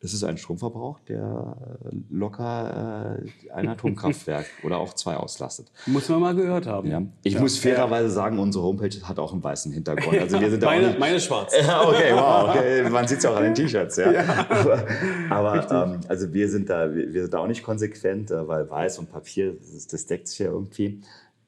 [0.00, 5.70] das ist ein Stromverbrauch, der äh, locker äh, ein Atomkraftwerk oder auch zwei auslastet.
[5.86, 6.90] Muss man mal gehört haben.
[6.90, 7.02] Ja.
[7.22, 10.18] Ich muss fairerweise sagen, unsere Homepage hat auch einen weißen Hintergrund.
[10.18, 11.52] Also wir sind meine, nicht, meine ist schwarz.
[11.60, 12.90] ja, okay, wow, okay.
[12.90, 14.08] Man sieht es ja auch an den T-Shirts, ja.
[14.48, 14.86] Aber,
[15.30, 18.68] aber ähm, also wir sind da, wir, wir sind da auch nicht konsequent, äh, weil
[18.68, 21.00] Weiß und Papier, das, das deckt sich ja irgendwie.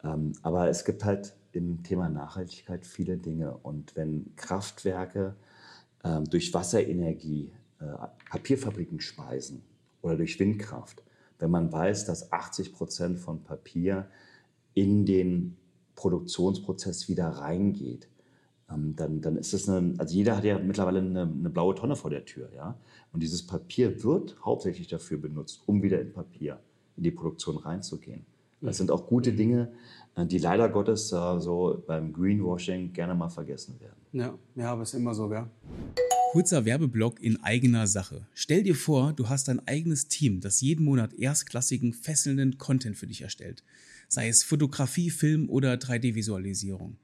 [0.04, 3.56] Ähm, aber es gibt halt im Thema Nachhaltigkeit viele Dinge.
[3.62, 5.34] Und wenn Kraftwerke
[6.04, 7.84] ähm, durch Wasserenergie äh,
[8.30, 9.62] Papierfabriken speisen
[10.02, 11.02] oder durch Windkraft,
[11.38, 14.08] wenn man weiß, dass 80 Prozent von Papier
[14.74, 15.56] in den
[15.94, 18.08] Produktionsprozess wieder reingeht,
[18.70, 21.96] ähm, dann, dann ist es eine, also jeder hat ja mittlerweile eine, eine blaue Tonne
[21.96, 22.78] vor der Tür, ja.
[23.12, 26.60] Und dieses Papier wird hauptsächlich dafür benutzt, um wieder in Papier
[26.96, 28.24] in die Produktion reinzugehen.
[28.60, 29.72] Das sind auch gute Dinge,
[30.16, 33.96] die leider Gottes äh, so beim Greenwashing gerne mal vergessen werden.
[34.12, 35.46] Ja, ja, aber ist immer so, gell?
[36.32, 38.26] Kurzer Werbeblock in eigener Sache.
[38.34, 43.06] Stell dir vor, du hast ein eigenes Team, das jeden Monat erstklassigen, fesselnden Content für
[43.06, 43.64] dich erstellt.
[44.08, 46.98] Sei es Fotografie, Film oder 3D-Visualisierung.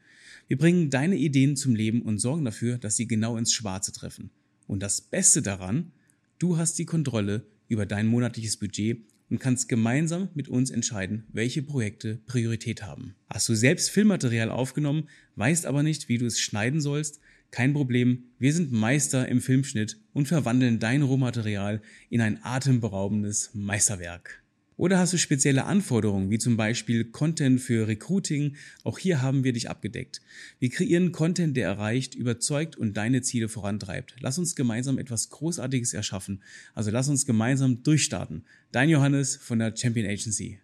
[0.48, 4.30] Wir bringen deine Ideen zum Leben und sorgen dafür, dass sie genau ins Schwarze treffen.
[4.68, 5.90] Und das Beste daran,
[6.38, 11.62] du hast die Kontrolle über dein monatliches Budget und kannst gemeinsam mit uns entscheiden, welche
[11.62, 13.14] Projekte Priorität haben.
[13.28, 17.20] Hast du selbst Filmmaterial aufgenommen, weißt aber nicht, wie du es schneiden sollst?
[17.50, 24.42] Kein Problem, wir sind Meister im Filmschnitt und verwandeln dein Rohmaterial in ein atemberaubendes Meisterwerk.
[24.78, 28.56] Oder hast du spezielle Anforderungen, wie zum Beispiel Content für Recruiting?
[28.84, 30.20] Auch hier haben wir dich abgedeckt.
[30.58, 34.16] Wir kreieren Content, der erreicht, überzeugt und deine Ziele vorantreibt.
[34.20, 36.42] Lass uns gemeinsam etwas Großartiges erschaffen.
[36.74, 38.44] Also lass uns gemeinsam durchstarten.
[38.70, 40.60] Dein Johannes von der Champion Agency.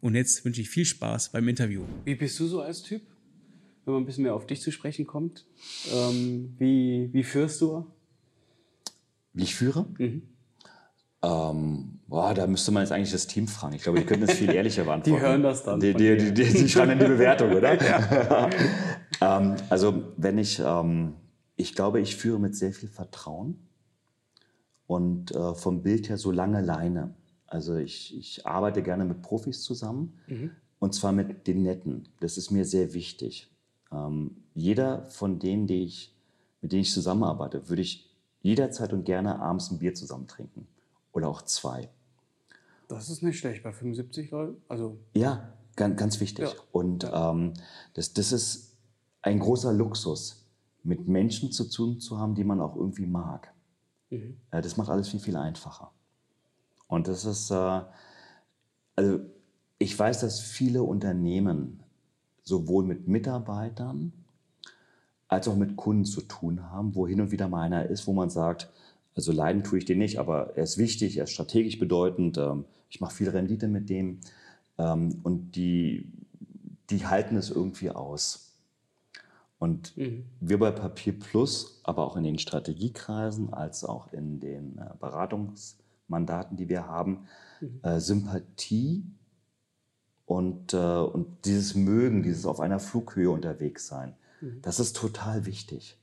[0.00, 1.84] Und jetzt wünsche ich viel Spaß beim Interview.
[2.04, 3.02] Wie bist du so als Typ?
[3.84, 5.46] Wenn man ein bisschen mehr auf dich zu sprechen kommt.
[5.92, 7.86] Ähm, wie, wie führst du?
[9.32, 9.86] Wie ich führe?
[11.22, 13.74] Ähm, boah, da müsste man jetzt eigentlich das Team fragen.
[13.74, 15.22] Ich glaube, die könnten es viel ehrlicher beantworten.
[15.22, 17.78] hören das dann Die, die, die, die, die schreiben dann die Bewertung, oder?
[19.20, 21.14] ähm, also, wenn ich, ähm,
[21.56, 23.56] ich glaube, ich führe mit sehr viel Vertrauen
[24.86, 27.14] und äh, vom Bild her so lange Leine.
[27.46, 30.18] Also, ich, ich arbeite gerne mit Profis zusammen
[30.80, 32.08] und zwar mit den Netten.
[32.18, 33.48] Das ist mir sehr wichtig.
[33.92, 36.12] Ähm, jeder von denen, die ich,
[36.60, 40.66] mit denen ich zusammenarbeite, würde ich jederzeit und gerne abends ein Bier zusammen trinken.
[41.12, 41.88] Oder auch zwei.
[42.88, 44.62] Das ist nicht schlecht bei 75 Leuten.
[44.68, 46.46] Also, Ja, ganz, ganz wichtig.
[46.46, 46.60] Ja.
[46.72, 47.54] Und ähm,
[47.94, 48.76] das, das ist
[49.22, 50.46] ein großer Luxus,
[50.82, 53.52] mit Menschen zu tun zu haben, die man auch irgendwie mag.
[54.10, 54.36] Mhm.
[54.50, 55.92] Das macht alles viel, viel einfacher.
[56.88, 57.82] Und das ist, äh,
[58.96, 59.20] also
[59.78, 61.82] ich weiß, dass viele Unternehmen
[62.42, 64.12] sowohl mit Mitarbeitern
[65.28, 68.12] als auch mit Kunden zu tun haben, wo hin und wieder mal einer ist, wo
[68.12, 68.70] man sagt,
[69.14, 72.64] also leiden tue ich den nicht, aber er ist wichtig, er ist strategisch bedeutend, ähm,
[72.88, 74.20] ich mache viel Rendite mit dem
[74.78, 76.10] ähm, und die,
[76.90, 78.52] die halten es irgendwie aus.
[79.58, 79.94] Und
[80.40, 86.56] wir bei Papier Plus, aber auch in den Strategiekreisen, als auch in den äh, Beratungsmandaten,
[86.56, 87.28] die wir haben,
[87.82, 89.04] äh, Sympathie
[90.26, 94.16] und, äh, und dieses Mögen, dieses auf einer Flughöhe unterwegs sein,
[94.62, 95.96] das ist total wichtig.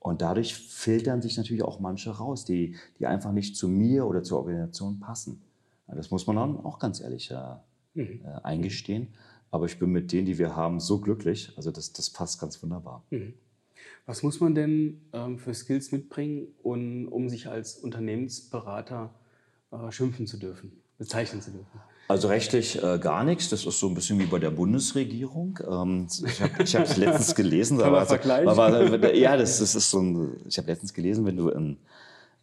[0.00, 4.22] Und dadurch filtern sich natürlich auch manche raus, die, die einfach nicht zu mir oder
[4.22, 5.42] zur Organisation passen.
[5.86, 9.08] Das muss man dann auch ganz ehrlich äh, äh, eingestehen.
[9.50, 11.52] Aber ich bin mit denen, die wir haben, so glücklich.
[11.56, 13.04] Also das, das passt ganz wunderbar.
[14.06, 19.14] Was muss man denn ähm, für Skills mitbringen, um, um sich als Unternehmensberater
[19.70, 21.80] äh, schimpfen zu dürfen, bezeichnen zu dürfen?
[22.10, 23.50] Also rechtlich äh, gar nichts.
[23.50, 25.60] Das ist so ein bisschen wie bei der Bundesregierung.
[25.64, 26.42] Ähm, ich
[26.74, 27.78] habe es letztens gelesen.
[27.78, 28.44] Toller war, Vergleich.
[28.46, 30.36] War, war, ja, das, das, ist so ein.
[30.48, 31.76] Ich habe letztens gelesen, wenn du, in,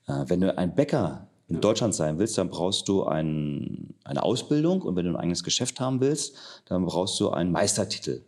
[0.08, 1.60] äh, wenn du ein Bäcker in.
[1.60, 5.82] Deutschland sein willst, dann brauchst du ein, eine Ausbildung und wenn du ein eigenes Geschäft
[5.82, 6.38] haben willst,
[6.70, 8.22] dann brauchst du einen Meistertitel.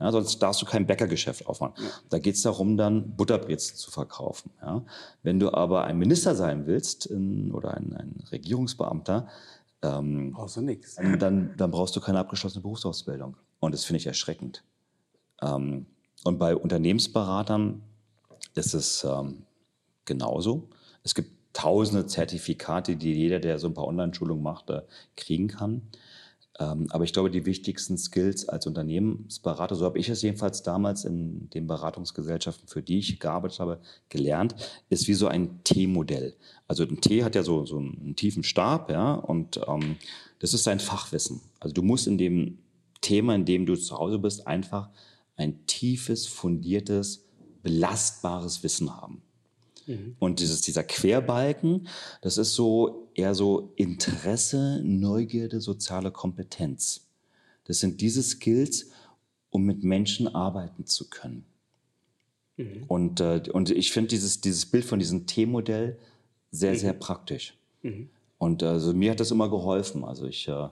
[0.00, 1.74] Ja, sonst darfst du kein Bäckergeschäft aufmachen.
[1.76, 1.90] Ja.
[2.08, 4.50] Da geht es darum, dann Butterbrezel zu verkaufen.
[4.60, 4.82] Ja.
[5.22, 9.28] Wenn du aber ein Minister sein willst in, oder ein, ein Regierungsbeamter,
[9.82, 10.96] ähm, brauchst du nichts.
[10.96, 13.36] Dann, dann brauchst du keine abgeschlossene Berufsausbildung.
[13.60, 14.64] Und das finde ich erschreckend.
[15.42, 15.86] Ähm,
[16.24, 17.82] und bei Unternehmensberatern
[18.54, 19.42] ist es ähm,
[20.04, 20.68] genauso.
[21.02, 24.82] Es gibt tausende Zertifikate, die jeder, der so ein paar Online-Schulungen macht, äh,
[25.16, 25.82] kriegen kann.
[26.60, 31.04] Ähm, aber ich glaube, die wichtigsten Skills als Unternehmensberater, so habe ich es jedenfalls damals
[31.04, 34.54] in den Beratungsgesellschaften, für die ich gearbeitet habe, gelernt,
[34.90, 36.36] ist wie so ein T-Modell.
[36.68, 39.96] Also ein T hat ja so, so einen tiefen Stab, ja, und ähm,
[40.38, 41.40] das ist sein Fachwissen.
[41.60, 42.58] Also du musst in dem
[43.00, 44.90] Thema, in dem du zu Hause bist, einfach
[45.36, 47.24] ein tiefes, fundiertes,
[47.62, 49.22] belastbares Wissen haben.
[49.86, 50.16] Mhm.
[50.18, 51.88] Und dieses, dieser Querbalken,
[52.20, 57.06] das ist so eher so Interesse, Neugierde, soziale Kompetenz.
[57.64, 58.90] Das sind diese Skills,
[59.50, 61.44] um mit Menschen arbeiten zu können.
[62.56, 62.84] Mhm.
[62.88, 65.98] Und, äh, und ich finde dieses, dieses Bild von diesem T-Modell
[66.50, 66.76] sehr, mhm.
[66.78, 67.56] sehr praktisch.
[67.82, 68.08] Mhm.
[68.38, 70.02] Und also mir hat das immer geholfen.
[70.02, 70.68] Also ich, äh,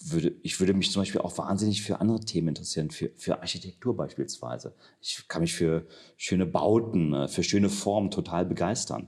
[0.00, 3.96] würde, ich würde mich zum Beispiel auch wahnsinnig für andere Themen interessieren, für, für Architektur
[3.96, 4.74] beispielsweise.
[5.00, 5.86] Ich kann mich für
[6.16, 9.06] schöne Bauten, äh, für schöne Formen total begeistern.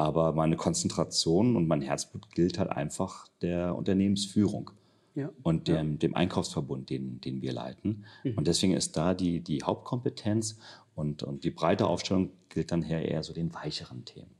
[0.00, 4.70] Aber meine Konzentration und mein Herzblut gilt halt einfach der Unternehmensführung
[5.14, 5.28] ja.
[5.42, 8.06] und dem, dem Einkaufsverbund, den, den wir leiten.
[8.24, 8.38] Mhm.
[8.38, 10.58] Und deswegen ist da die, die Hauptkompetenz
[10.94, 14.30] und, und die breite Aufstellung gilt dann eher so den weicheren Themen.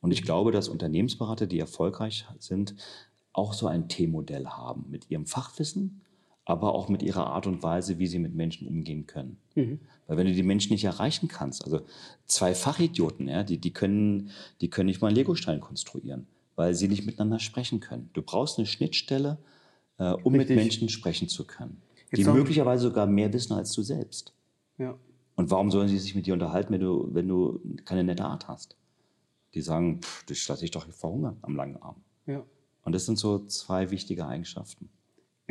[0.00, 2.74] Und ich glaube, dass Unternehmensberater, die erfolgreich sind,
[3.34, 6.00] auch so ein T-Modell haben mit ihrem Fachwissen,
[6.44, 9.38] aber auch mit ihrer Art und Weise, wie sie mit Menschen umgehen können.
[9.54, 9.80] Mhm.
[10.06, 11.82] Weil wenn du die Menschen nicht erreichen kannst, also
[12.26, 16.26] zwei Fachidioten, ja, die, die, können, die können nicht mal einen Legostein konstruieren,
[16.56, 18.10] weil sie nicht miteinander sprechen können.
[18.12, 19.38] Du brauchst eine Schnittstelle,
[19.98, 20.56] äh, um Richtig.
[20.56, 24.34] mit Menschen sprechen zu können, Jetzt die möglicherweise sogar mehr wissen als du selbst.
[24.78, 24.98] Ja.
[25.36, 28.48] Und warum sollen sie sich mit dir unterhalten, wenn du, wenn du keine nette Art
[28.48, 28.76] hast?
[29.54, 31.96] die sagen, pff, das lasse ich doch verhungern am langen Arm.
[32.26, 32.44] Ja.
[32.84, 34.88] Und das sind so zwei wichtige Eigenschaften.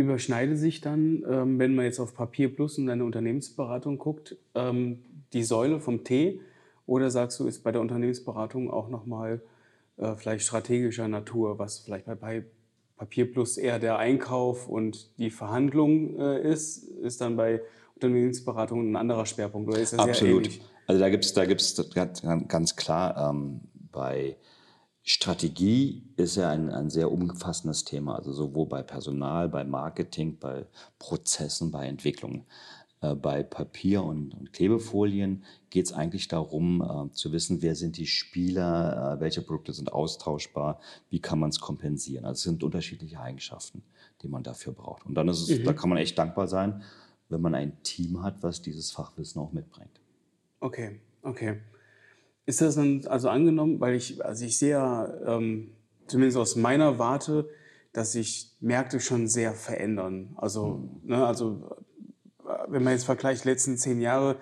[0.02, 5.00] Überschneide sich dann, ähm, wenn man jetzt auf Papier Plus und deine Unternehmensberatung guckt, ähm,
[5.34, 6.42] die Säule vom T?
[6.86, 9.42] Oder sagst du, ist bei der Unternehmensberatung auch nochmal
[9.98, 12.44] äh, vielleicht strategischer Natur, was vielleicht bei, bei
[12.98, 17.62] Papier Plus eher der Einkauf und die Verhandlung äh, ist, ist dann bei
[17.96, 19.70] Unternehmensberatung ein anderer Schwerpunkt?
[19.70, 20.50] Oder ist das Absolut.
[20.88, 23.62] Also da gibt es da gibt's ganz, ganz klar ähm,
[23.92, 24.36] bei
[25.14, 30.66] Strategie ist ja ein, ein sehr umfassendes Thema, also sowohl bei Personal, bei Marketing, bei
[31.00, 32.46] Prozessen, bei Entwicklungen.
[33.02, 37.98] Äh, bei Papier und, und Klebefolien geht es eigentlich darum, äh, zu wissen, wer sind
[37.98, 42.24] die Spieler, äh, welche Produkte sind austauschbar, wie kann man es kompensieren.
[42.24, 43.84] Also es sind unterschiedliche Eigenschaften,
[44.22, 45.06] die man dafür braucht.
[45.06, 45.66] Und dann ist es, mhm.
[45.66, 46.84] da kann man echt dankbar sein,
[47.28, 50.00] wenn man ein Team hat, was dieses Fachwissen auch mitbringt.
[50.62, 51.60] Okay, okay.
[52.46, 55.72] Ist das dann also angenommen, weil ich, also ich sehe ähm,
[56.08, 57.50] zumindest aus meiner Warte,
[57.94, 60.34] dass sich Märkte schon sehr verändern.
[60.38, 61.10] Also, mhm.
[61.10, 61.76] ne, also
[62.68, 64.38] wenn man jetzt vergleicht, letzten zehn Jahre,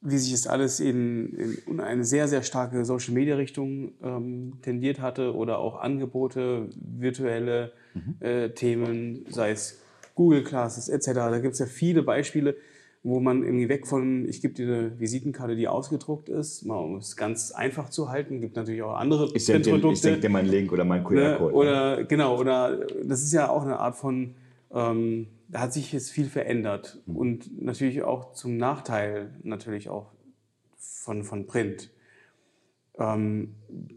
[0.00, 5.58] wie sich das alles in, in eine sehr, sehr starke Social-Media-Richtung ähm, tendiert hatte oder
[5.58, 8.16] auch Angebote, virtuelle mhm.
[8.20, 9.80] äh, Themen, sei es
[10.14, 11.12] Google Classes etc.
[11.14, 12.56] Da gibt es ja viele Beispiele
[13.02, 16.96] wo man irgendwie weg von, ich gebe dir eine Visitenkarte, die ausgedruckt ist, mal um
[16.96, 19.88] es ganz einfach zu halten, gibt natürlich auch andere ich Produkte.
[19.92, 21.52] Ich senke dir meinen Link oder meinen QR-Code.
[21.52, 21.52] Ne?
[21.52, 24.34] Oder genau, oder das ist ja auch eine Art von,
[24.72, 27.16] ähm, da hat sich jetzt viel verändert mhm.
[27.16, 30.12] und natürlich auch zum Nachteil natürlich auch
[30.76, 31.90] von, von Print.
[32.98, 33.54] Ähm,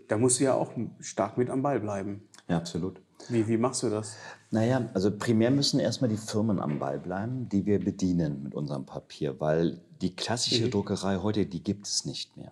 [0.08, 2.22] da musst du ja auch stark mit am Ball bleiben.
[2.48, 3.02] Ja, absolut.
[3.30, 4.16] Wie, wie machst du das?
[4.50, 8.86] Naja, also primär müssen erstmal die Firmen am Ball bleiben, die wir bedienen mit unserem
[8.86, 10.72] Papier, weil die klassische mhm.
[10.72, 12.52] Druckerei heute, die gibt es nicht mehr.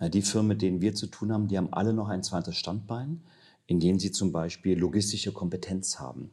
[0.00, 3.22] Die Firmen, mit denen wir zu tun haben, die haben alle noch ein zweites Standbein,
[3.66, 6.30] in denen sie zum Beispiel logistische Kompetenz haben.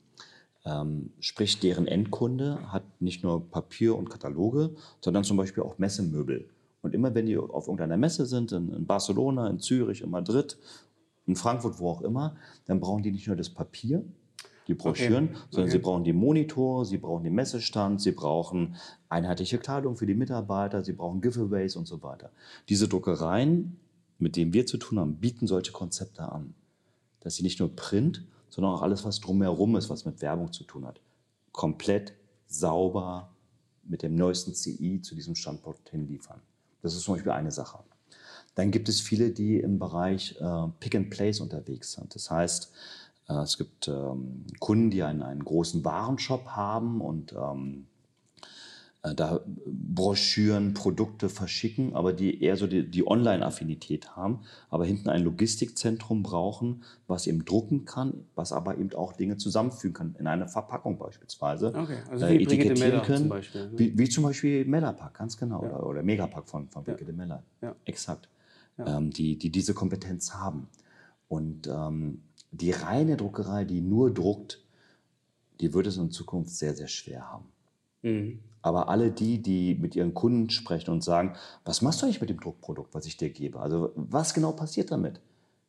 [0.66, 6.50] Ähm, sprich, deren Endkunde hat nicht nur Papier und Kataloge, sondern zum Beispiel auch Messemöbel.
[6.82, 10.58] Und immer wenn die auf irgendeiner Messe sind, in, in Barcelona, in Zürich, in Madrid
[11.26, 14.04] in Frankfurt, wo auch immer, dann brauchen die nicht nur das Papier,
[14.68, 15.38] die Broschüren, okay.
[15.50, 15.72] sondern okay.
[15.72, 18.76] sie brauchen die Monitor, sie brauchen den Messestand, sie brauchen
[19.10, 22.32] einheitliche Kleidung für die Mitarbeiter, sie brauchen Giveaways und so weiter.
[22.70, 23.78] Diese Druckereien,
[24.20, 26.54] mit denen wir zu tun haben, bieten solche Konzepte an.
[27.20, 30.64] Dass sie nicht nur Print, sondern auch alles, was drumherum ist, was mit Werbung zu
[30.64, 31.02] tun hat,
[31.52, 32.14] komplett
[32.48, 33.34] sauber
[33.84, 36.40] mit dem neuesten CI zu diesem Standort hinliefern.
[36.82, 37.80] Das ist zum Beispiel eine Sache.
[38.56, 42.13] Dann gibt es viele, die im Bereich äh, Pick and Place unterwegs sind.
[42.13, 42.72] Das heißt,
[43.30, 47.88] äh, es gibt ähm, Kunden, die einen, einen großen Warenshop haben und ähm,
[49.04, 54.39] äh, da Broschüren, Produkte verschicken, aber die eher so die, die Online-Affinität haben,
[54.70, 59.94] aber hinten ein Logistikzentrum brauchen, was eben drucken kann, was aber eben auch Dinge zusammenfügen
[59.94, 61.74] kann, in einer Verpackung beispielsweise.
[61.76, 63.70] Okay, also wie äh, Brigitte Meller können, zum Beispiel.
[63.70, 63.80] Ne?
[63.80, 65.70] Wie, wie, zum Beispiel Mellerpack, ganz genau, ja.
[65.70, 67.18] oder, oder Megapack von, von Brigitte ja.
[67.18, 67.44] Meller.
[67.62, 67.76] Ja.
[67.86, 68.30] Exakt.
[68.78, 68.98] Ja.
[68.98, 70.68] Ähm, die, die diese Kompetenz haben.
[71.28, 74.64] Und ähm, die reine Druckerei, die nur druckt,
[75.60, 77.46] die wird es in Zukunft sehr, sehr schwer haben.
[78.02, 78.40] Mhm.
[78.62, 82.30] Aber alle die, die mit ihren Kunden sprechen und sagen, was machst du eigentlich mit
[82.30, 83.60] dem Druckprodukt, was ich dir gebe?
[83.60, 85.20] Also was genau passiert damit?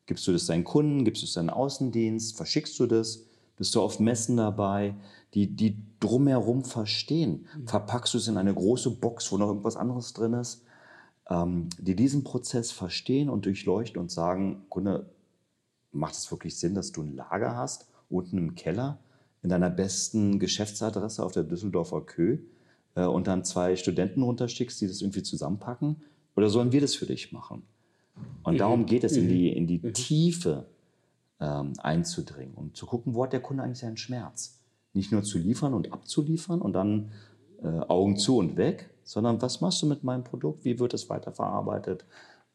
[0.07, 1.05] Gibst du das deinen Kunden?
[1.05, 2.37] Gibst du es deinen Außendienst?
[2.37, 3.25] Verschickst du das?
[3.57, 4.95] Bist du auf Messen dabei?
[5.35, 7.47] Die, die drumherum verstehen.
[7.57, 7.69] Mhm.
[7.69, 10.64] Verpackst du es in eine große Box, wo noch irgendwas anderes drin ist?
[11.31, 15.07] Ähm, die diesen Prozess verstehen und durchleuchten und sagen, Kunde,
[15.93, 18.99] macht es wirklich Sinn, dass du ein Lager hast, unten im Keller,
[19.43, 22.39] in deiner besten Geschäftsadresse auf der Düsseldorfer Kö
[22.95, 26.03] äh, und dann zwei Studenten runterschickst, die das irgendwie zusammenpacken?
[26.37, 27.63] Oder sollen wir das für dich machen?
[28.43, 28.59] Und mhm.
[28.59, 29.57] darum geht es, in die, mhm.
[29.57, 29.93] in die mhm.
[29.95, 30.67] Tiefe
[31.41, 34.61] ähm, einzudringen und zu gucken, wo hat der Kunde eigentlich seinen Schmerz?
[34.93, 37.11] Nicht nur zu liefern und abzuliefern und dann
[37.63, 40.65] äh, Augen zu und weg, sondern was machst du mit meinem Produkt?
[40.65, 42.05] Wie wird es weiterverarbeitet?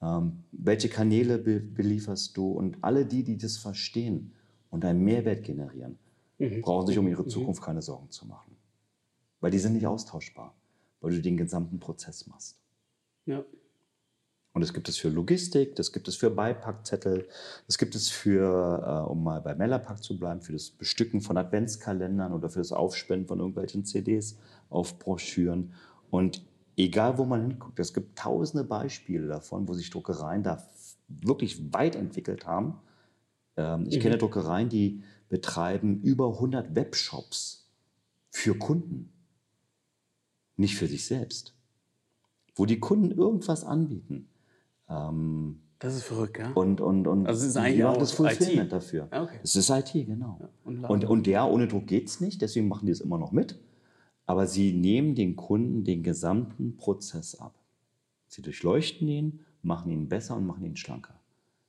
[0.01, 2.51] Ähm, welche Kanäle be belieferst du?
[2.51, 4.33] Und alle die, die das verstehen
[4.69, 5.97] und einen Mehrwert generieren,
[6.37, 6.61] mhm.
[6.61, 7.29] brauchen sich um ihre mhm.
[7.29, 8.55] Zukunft keine Sorgen zu machen.
[9.39, 10.53] Weil die sind nicht austauschbar,
[11.01, 12.59] weil du den gesamten Prozess machst.
[13.25, 13.43] Ja.
[14.51, 17.27] Und das gibt es für Logistik, das gibt es für Beipackzettel,
[17.67, 21.37] das gibt es für, äh, um mal bei Mellerpack zu bleiben, für das Bestücken von
[21.37, 24.37] Adventskalendern oder für das Aufspenden von irgendwelchen CDs
[24.69, 25.73] auf Broschüren.
[26.09, 26.43] Und
[26.77, 30.63] egal wo man hinguckt, es gibt tausende Beispiele davon, wo sich Druckereien da
[31.07, 32.75] wirklich weit entwickelt haben.
[33.57, 34.01] Ähm, ich mhm.
[34.01, 37.67] kenne Druckereien, die betreiben über 100 Webshops
[38.31, 39.11] für Kunden,
[40.55, 41.53] nicht für sich selbst,
[42.55, 44.29] wo die Kunden irgendwas anbieten.
[44.87, 46.51] Ähm, das ist verrückt, ja.
[46.51, 49.07] Und, und, und also es ist eigentlich auch das Fulfillment dafür.
[49.11, 49.39] Ja, okay.
[49.43, 50.37] Es ist IT, genau.
[50.41, 53.17] Ja, und, und, und ja, ohne Druck geht es nicht, deswegen machen die es immer
[53.17, 53.57] noch mit.
[54.29, 57.55] Aber sie nehmen den Kunden den gesamten Prozess ab.
[58.27, 61.15] Sie durchleuchten ihn, machen ihn besser und machen ihn schlanker.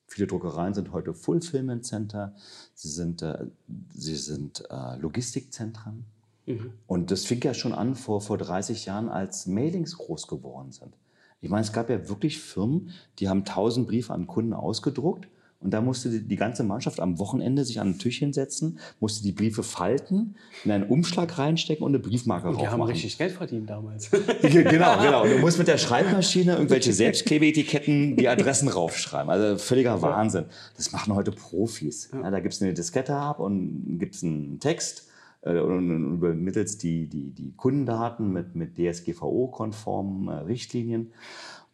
[0.06, 2.34] Viele Druckereien sind heute Fulfillment Center,
[2.74, 3.46] sie sind, äh,
[3.94, 6.04] sie sind äh, Logistikzentren.
[6.44, 6.74] Mhm.
[6.86, 10.92] Und das fing ja schon an vor, vor 30 Jahren, als Mailings groß geworden sind.
[11.40, 15.28] Ich meine, es gab ja wirklich Firmen, die haben 1000 Briefe an Kunden ausgedruckt
[15.62, 19.32] und da musste die, ganze Mannschaft am Wochenende sich an einen Tisch hinsetzen, musste die
[19.32, 23.32] Briefe falten, in einen Umschlag reinstecken und eine Briefmarke und drauf Die haben richtig Geld
[23.32, 24.10] verdient damals.
[24.42, 25.22] genau, genau.
[25.22, 29.28] Und du musst mit der Schreibmaschine irgendwelche Selbstklebeetiketten die Adressen raufschreiben.
[29.28, 30.46] Also völliger Wahnsinn.
[30.78, 32.08] Das machen heute Profis.
[32.10, 35.08] Ja, da gibst du eine Diskette ab und gibst einen Text
[35.42, 41.12] äh, und übermittelst die, die, die Kundendaten mit, mit DSGVO-konformen äh, Richtlinien.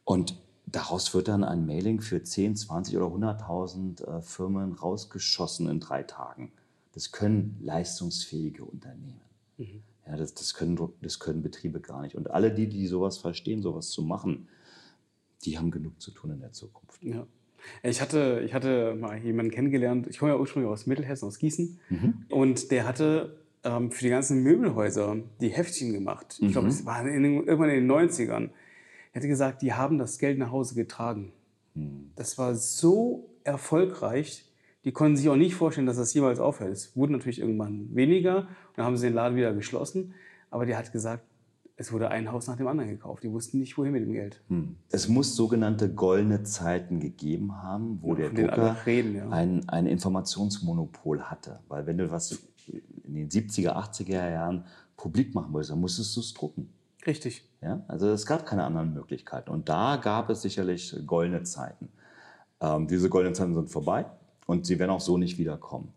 [0.03, 5.81] Und daraus wird dann ein Mailing für 10, 20 oder 100.000 äh, Firmen rausgeschossen in
[5.81, 6.53] drei Tagen.
[6.93, 9.21] Das können leistungsfähige Unternehmen.
[9.59, 9.83] Mhm.
[10.07, 12.15] Ja, das, das, können, das können Betriebe gar nicht.
[12.15, 14.49] Und alle die, die sowas verstehen, sowas zu machen,
[15.45, 17.03] die haben genug zu tun in der Zukunft.
[17.03, 17.27] Ja.
[17.83, 21.81] Ich hatte, ich hatte mal jemanden kennengelernt, ich komme ja ursprünglich aus Mittelhessen, aus Gießen,
[21.91, 22.15] mhm.
[22.29, 26.39] und der hatte ähm, für die ganzen Möbelhäuser die Heftchen gemacht.
[26.41, 26.87] Ich glaube, es mhm.
[26.87, 28.51] war in, irgendwann in den 90ern
[29.17, 31.33] hätte gesagt, die haben das Geld nach Hause getragen.
[31.75, 32.11] Hm.
[32.15, 34.45] Das war so erfolgreich,
[34.85, 36.71] die konnten sich auch nicht vorstellen, dass das jemals aufhört.
[36.71, 40.15] Es wurde natürlich irgendwann weniger und dann haben sie den Laden wieder geschlossen.
[40.51, 41.25] Aber der hat gesagt,
[41.77, 43.23] es wurde ein Haus nach dem anderen gekauft.
[43.23, 44.43] Die wussten nicht, wohin mit dem Geld.
[44.49, 44.77] Hm.
[44.91, 49.29] Es muss sogenannte goldene Zeiten gegeben haben, wo ja, der Drucker reden, ja.
[49.31, 51.61] ein, ein Informationsmonopol hatte.
[51.69, 52.39] Weil wenn du was
[53.05, 54.65] in den 70er, 80er Jahren
[54.97, 56.71] publik machen wolltest, dann musstest du es drucken.
[57.07, 57.49] Richtig.
[57.63, 57.85] Ja?
[57.89, 59.51] Also es gab keine anderen Möglichkeiten.
[59.51, 61.91] Und da gab es sicherlich goldene Zeiten.
[62.61, 64.07] Ähm, diese goldenen Zeiten sind vorbei
[64.47, 65.93] und sie werden auch so nicht wiederkommen.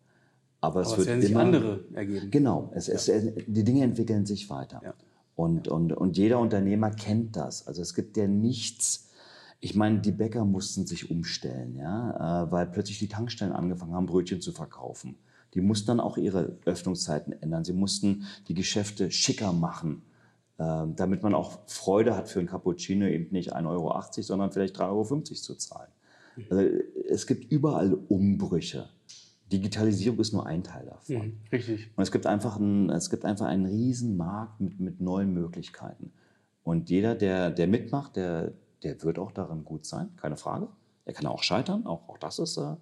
[0.62, 2.32] Aber, es, Aber es werden sich andere ergeben.
[2.32, 2.96] Genau, es, ja.
[2.96, 4.82] es, die Dinge entwickeln sich weiter.
[4.84, 4.94] Ja.
[5.36, 7.66] Und, und, und jeder Unternehmer kennt das.
[7.66, 9.10] Also es gibt ja nichts,
[9.62, 14.06] ich meine, die Bäcker mussten sich umstellen, ja, äh, weil plötzlich die Tankstellen angefangen haben,
[14.06, 15.18] Brötchen zu verkaufen.
[15.54, 17.64] Die mussten dann auch ihre Öffnungszeiten ändern.
[17.64, 20.04] Sie mussten die Geschäfte schicker machen,
[20.60, 24.90] damit man auch Freude hat für ein Cappuccino, eben nicht 1,80 Euro, sondern vielleicht 3,50
[24.90, 25.90] Euro zu zahlen.
[26.50, 26.64] Also,
[27.10, 28.90] es gibt überall Umbrüche.
[29.52, 31.16] Digitalisierung ist nur ein Teil davon.
[31.16, 31.90] Mhm, richtig.
[31.96, 36.12] Und es gibt einfach einen, es gibt einfach einen riesen Markt mit, mit neuen Möglichkeiten.
[36.64, 38.54] Und jeder, der, der mitmacht, der,
[38.84, 40.68] der wird auch darin gut sein, keine Frage.
[41.06, 42.76] Er kann auch scheitern, auch, auch das ist äh,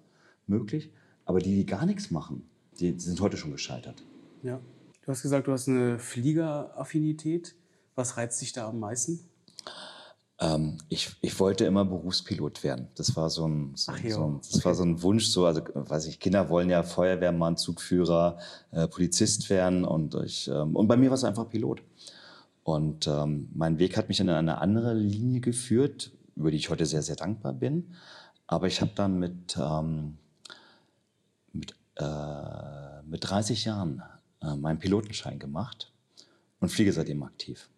[0.46, 0.90] möglich.
[1.24, 2.48] Aber die, die gar nichts machen,
[2.80, 4.02] die, die sind heute schon gescheitert.
[4.42, 4.60] Ja.
[5.02, 7.54] Du hast gesagt, du hast eine Fliegeraffinität.
[7.98, 9.18] Was reizt dich da am meisten?
[10.38, 12.86] Ähm, ich, ich wollte immer Berufspilot werden.
[12.94, 15.26] Das war so ein, so, Ach, so ein, das war so ein Wunsch.
[15.26, 18.38] So, also, weiß ich, Kinder wollen ja Feuerwehrmann, Zugführer,
[18.70, 21.82] äh, Polizist werden und ich, ähm, und bei mir war es einfach Pilot.
[22.62, 26.86] Und ähm, mein Weg hat mich in eine andere Linie geführt, über die ich heute
[26.86, 27.96] sehr, sehr dankbar bin.
[28.46, 30.18] Aber ich habe dann mit, ähm,
[31.52, 34.04] mit, äh, mit 30 Jahren
[34.40, 35.92] äh, meinen Pilotenschein gemacht
[36.60, 37.68] und fliege seitdem aktiv.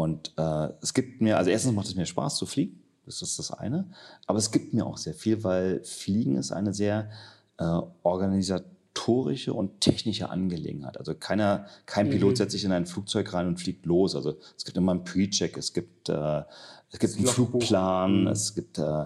[0.00, 3.38] Und äh, es gibt mir, also erstens macht es mir Spaß zu fliegen, das ist
[3.38, 3.90] das eine,
[4.26, 7.10] aber es gibt mir auch sehr viel, weil Fliegen ist eine sehr
[7.58, 10.96] äh, organisatorische und technische Angelegenheit.
[10.96, 14.16] Also keiner, kein Pilot setzt sich in ein Flugzeug rein und fliegt los.
[14.16, 16.44] Also es gibt immer einen Pre-Check, es gibt, äh,
[16.90, 17.26] es gibt einen.
[17.26, 19.04] Flugplan, es gibt äh,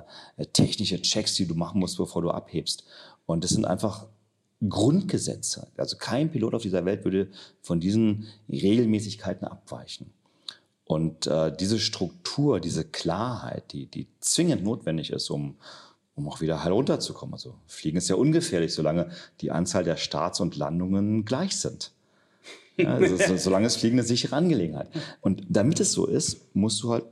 [0.52, 2.84] technische Checks, die du machen musst, bevor du abhebst.
[3.26, 4.06] Und das sind einfach
[4.68, 5.66] Grundgesetze.
[5.76, 7.32] Also kein Pilot auf dieser Welt würde
[7.62, 10.12] von diesen Regelmäßigkeiten abweichen.
[10.86, 15.56] Und äh, diese Struktur, diese Klarheit, die, die zwingend notwendig ist, um,
[16.14, 17.32] um auch wieder heil runterzukommen.
[17.32, 19.10] Also Fliegen ist ja ungefährlich, solange
[19.40, 21.92] die Anzahl der Starts und Landungen gleich sind.
[22.76, 24.88] Ja, also, so, solange es Fliegen eine sichere Angelegenheit.
[25.22, 27.04] Und damit es so ist, musst du halt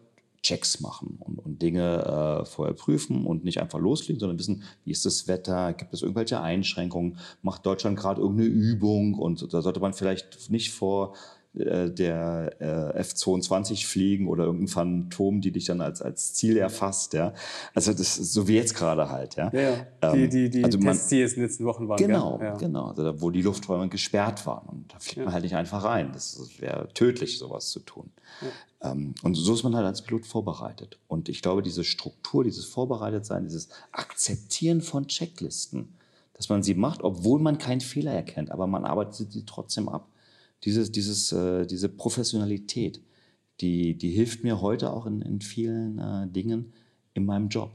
[0.42, 4.90] Checks machen und, und Dinge äh, vorher prüfen und nicht einfach loslegen, sondern wissen, wie
[4.90, 9.78] ist das Wetter, gibt es irgendwelche Einschränkungen, macht Deutschland gerade irgendeine Übung und da sollte
[9.78, 11.14] man vielleicht nicht vor
[11.54, 17.12] äh, der äh, F-22 fliegen oder irgendein Phantom, die dich dann als, als Ziel erfasst.
[17.12, 17.34] Ja?
[17.74, 19.36] Also das ist so wie jetzt gerade halt.
[19.36, 19.86] Ja, Ja, ja.
[20.00, 21.98] Ähm, die die, die also man- Tests, die jetzt in den letzten Wochen waren.
[21.98, 22.40] Genau?
[22.40, 22.56] Ja.
[22.56, 22.86] genau.
[22.86, 24.66] Also da, wo die Lufträume gesperrt waren.
[24.68, 26.10] Und da fliegt man halt nicht einfach rein.
[26.12, 28.10] Das wäre tödlich, sowas zu tun.
[28.80, 30.98] Ähm, und so ist man halt als Pilot vorbereitet.
[31.06, 35.94] Und ich glaube, diese Struktur, dieses Vorbereitetsein, dieses Akzeptieren von Checklisten,
[36.34, 40.08] dass man sie macht, obwohl man keinen Fehler erkennt, aber man arbeitet sie trotzdem ab.
[40.64, 43.00] Dieses, dieses, äh, diese Professionalität,
[43.60, 46.72] die, die hilft mir heute auch in, in vielen äh, Dingen
[47.14, 47.70] in meinem Job.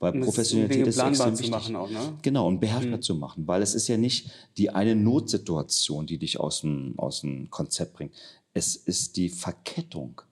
[0.00, 1.50] Weil um Professionalität ist extrem zu wichtig.
[1.50, 2.16] machen auch, ne?
[2.22, 6.38] Genau, und beherrschbar zu machen, weil es ist ja nicht die eine Notsituation, die dich
[6.38, 8.14] aus dem, aus dem Konzept bringt.
[8.54, 10.22] Es ist die Verkettung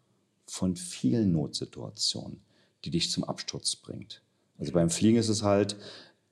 [0.46, 2.40] von vielen Notsituationen,
[2.84, 4.22] die dich zum Absturz bringt.
[4.58, 5.76] Also beim Fliegen ist es halt,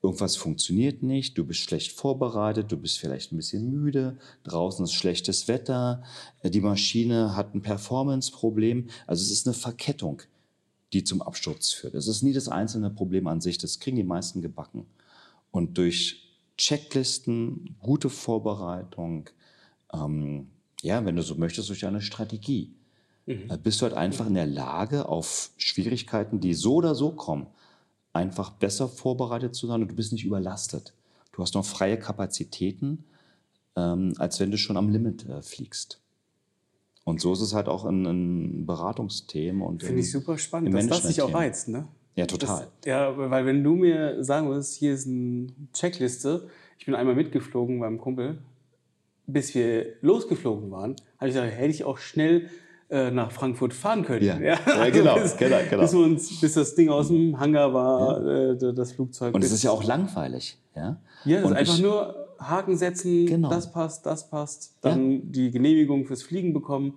[0.05, 4.93] irgendwas funktioniert nicht, du bist schlecht vorbereitet, du bist vielleicht ein bisschen müde, draußen ist
[4.93, 6.03] schlechtes Wetter,
[6.43, 8.89] äh, die Maschine hat ein Performance-Problem.
[9.07, 10.21] Also es ist eine Verkettung,
[10.93, 11.95] die zum Absturz führt.
[11.95, 14.87] Es ist nie das einzelne Problem an sich, das kriegen die meisten gebacken.
[15.51, 19.31] Und durch Checklisten, gute Vorbereitung,
[19.93, 20.49] ähm,
[20.83, 22.75] ja, wenn du so möchtest, durch eine Strategie,
[23.27, 27.47] äh, bist du halt einfach in der Lage, auf Schwierigkeiten, die so oder so kommen,
[28.15, 30.95] einfach besser vorbereitet zu sein und du bist nicht überlastet.
[31.33, 33.05] Du hast noch freie Kapazitäten,
[33.77, 36.01] ähm, als wenn du schon am Limit äh, fliegst.
[37.05, 40.73] Und so ist es halt auch in, in Beratungsthemen und Finde in- ich super spannend,
[40.75, 41.87] dass das dich auch reizt, ne?
[42.17, 42.69] Ja, total.
[42.81, 46.49] Das, ja, weil wenn du mir sagen würdest, hier ist eine Checkliste,
[46.79, 48.39] ich bin einmal mitgeflogen beim Kumpel,
[49.27, 52.49] bis wir losgeflogen waren, habe ich gesagt, hätte ich auch schnell
[52.91, 54.25] äh, nach Frankfurt fahren können.
[54.25, 54.37] Ja.
[54.67, 55.83] Ja, genau, bis, genau, genau.
[55.83, 59.35] Bis, uns, bis das Ding aus dem Hangar war, äh, das Flugzeug.
[59.35, 60.59] Und es ist ja auch langweilig.
[60.77, 63.49] Ja, Ja, es und ist einfach ich- nur Haken setzen, Genau.
[63.49, 66.95] das passt, das passt, dann die Genehmigung fürs Fliegen bekommen,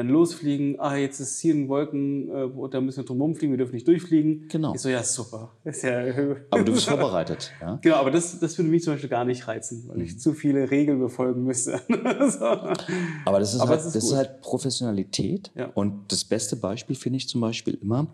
[0.00, 3.58] dann losfliegen, ah, jetzt ist hier ein Wolken, äh, da müssen wir drum rumfliegen, wir
[3.58, 4.48] dürfen nicht durchfliegen.
[4.48, 4.74] Genau.
[4.74, 5.52] Ich so, ja, super.
[5.64, 6.00] Ist ja,
[6.50, 7.52] Aber du bist vorbereitet.
[7.60, 7.78] Ja?
[7.82, 10.04] Genau, aber das, das würde mich zum Beispiel gar nicht reizen, weil Mhm.
[10.04, 11.80] ich zu viele Regeln befolgen müsste.
[11.88, 12.44] so.
[12.44, 15.50] Aber das ist, Aber halt, ist das ist halt Professionalität.
[15.54, 15.66] Ja.
[15.74, 18.06] Und das beste Beispiel finde ich zum Beispiel immer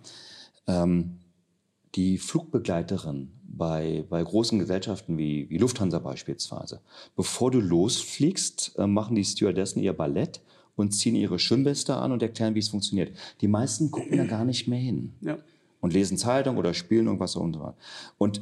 [0.66, 1.18] ähm,
[1.94, 6.80] die Flugbegleiterin bei, bei großen Gesellschaften wie, wie Lufthansa beispielsweise.
[7.14, 10.40] Bevor du losfliegst, äh, machen die Stewardessen ihr Ballett
[10.76, 13.16] und ziehen ihre Schwimmweste an und erklären, wie es funktioniert.
[13.40, 15.14] Die meisten gucken da gar nicht mehr hin.
[15.20, 15.38] Ja.
[15.80, 17.76] und lesen Zeitung oder spielen irgendwas und so weiter.
[18.18, 18.40] Und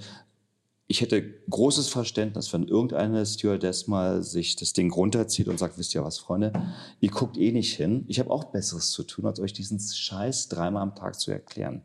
[0.87, 5.95] ich hätte großes Verständnis, wenn irgendeine Stewardess mal sich das Ding runterzieht und sagt, wisst
[5.95, 6.53] ihr was, Freunde,
[7.01, 8.05] ihr guckt eh nicht hin.
[8.07, 11.83] Ich habe auch Besseres zu tun, als euch diesen Scheiß dreimal am Tag zu erklären.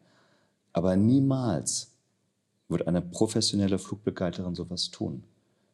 [0.73, 1.93] Aber niemals
[2.67, 5.23] wird eine professionelle Flugbegleiterin sowas tun.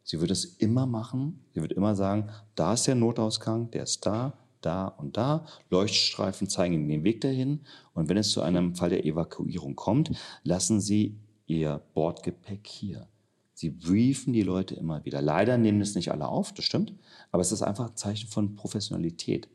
[0.04, 1.40] Sie wird es immer machen.
[1.54, 4.34] Sie wird immer sagen, da ist der Notausgang, der ist da,
[4.66, 5.46] da und da.
[5.70, 7.62] Leuchtstreifen zeigen Ihnen den Weg dahin.
[7.94, 10.12] Und wenn es zu einem Fall der Evakuierung kommt,
[10.44, 13.08] lassen Sie Ihr Bordgepäck hier.
[13.54, 15.22] Sie briefen die Leute immer wieder.
[15.22, 16.94] Leider nehmen es nicht alle auf, das stimmt,
[17.32, 19.48] aber es ist einfach ein Zeichen von Professionalität.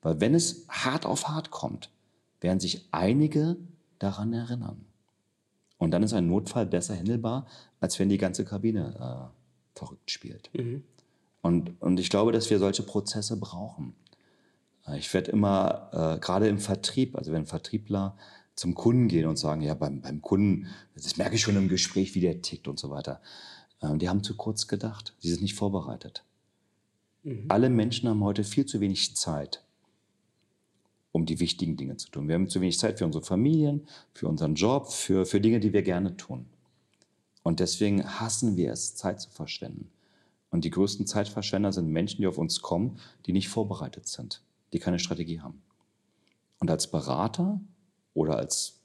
[0.00, 1.90] Weil wenn es hart auf hart kommt,
[2.40, 3.56] werden sich einige
[3.98, 4.84] daran erinnern.
[5.76, 7.46] Und dann ist ein Notfall besser handelbar,
[7.80, 10.50] als wenn die ganze Kabine äh, verrückt spielt.
[10.54, 10.84] Mhm.
[11.42, 13.94] Und, und ich glaube, dass wir solche Prozesse brauchen.
[14.96, 18.16] Ich werde immer, äh, gerade im Vertrieb, also wenn Vertriebler
[18.54, 22.14] zum Kunden gehen und sagen, ja, beim, beim Kunden, das merke ich schon im Gespräch,
[22.14, 23.20] wie der tickt und so weiter.
[23.80, 25.14] Äh, die haben zu kurz gedacht.
[25.18, 26.24] Sie sind nicht vorbereitet.
[27.22, 27.44] Mhm.
[27.48, 29.62] Alle Menschen haben heute viel zu wenig Zeit,
[31.12, 32.28] um die wichtigen Dinge zu tun.
[32.28, 35.72] Wir haben zu wenig Zeit für unsere Familien, für unseren Job, für, für Dinge, die
[35.72, 36.46] wir gerne tun.
[37.42, 39.90] Und deswegen hassen wir es, Zeit zu verschwenden.
[40.50, 44.42] Und die größten Zeitverschwender sind Menschen, die auf uns kommen, die nicht vorbereitet sind,
[44.72, 45.62] die keine Strategie haben.
[46.58, 47.60] Und als Berater
[48.14, 48.80] oder als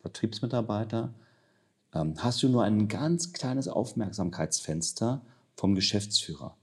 [0.00, 1.12] Vertriebsmitarbeiter
[1.92, 5.22] ähm, hast du nur ein ganz kleines Aufmerksamkeitsfenster
[5.56, 6.56] vom Geschäftsführer.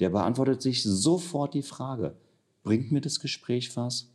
[0.00, 2.16] Der beantwortet sich sofort die Frage,
[2.62, 4.08] bringt mir das Gespräch was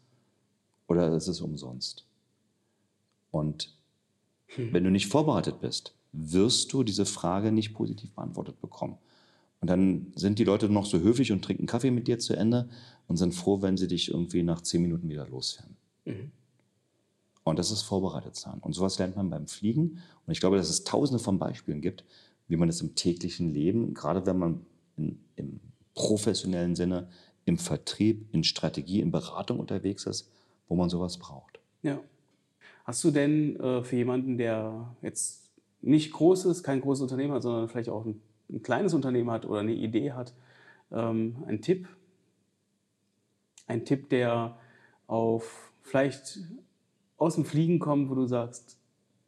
[0.88, 2.06] oder ist es umsonst?
[3.32, 3.76] Und
[4.48, 4.74] hm.
[4.74, 8.98] wenn du nicht vorbereitet bist, wirst du diese Frage nicht positiv beantwortet bekommen.
[9.64, 12.68] Und dann sind die Leute noch so höflich und trinken Kaffee mit dir zu Ende
[13.08, 15.78] und sind froh, wenn sie dich irgendwie nach zehn Minuten wieder loswerden.
[16.04, 16.32] Mhm.
[17.46, 18.60] Und das ist vorbereitet sein.
[18.60, 20.00] Und sowas lernt man beim Fliegen.
[20.26, 22.04] Und ich glaube, dass es tausende von Beispielen gibt,
[22.50, 24.66] wie man es im täglichen Leben, gerade wenn man
[24.98, 25.62] in, im
[25.94, 27.08] professionellen Sinne,
[27.46, 30.30] im Vertrieb, in Strategie, in Beratung unterwegs ist,
[30.68, 31.62] wo man sowas braucht.
[31.84, 32.02] Ja.
[32.84, 35.50] Hast du denn äh, für jemanden, der jetzt
[35.80, 38.20] nicht groß ist, kein großes Unternehmen hat, sondern vielleicht auch ein,
[38.54, 40.34] ein kleines Unternehmen hat oder eine Idee hat,
[40.92, 41.88] ähm, einen Tipp?
[43.68, 44.58] Ein Tipp, der
[45.08, 46.40] auf vielleicht
[47.18, 48.78] aus dem Fliegen kommen, wo du sagst,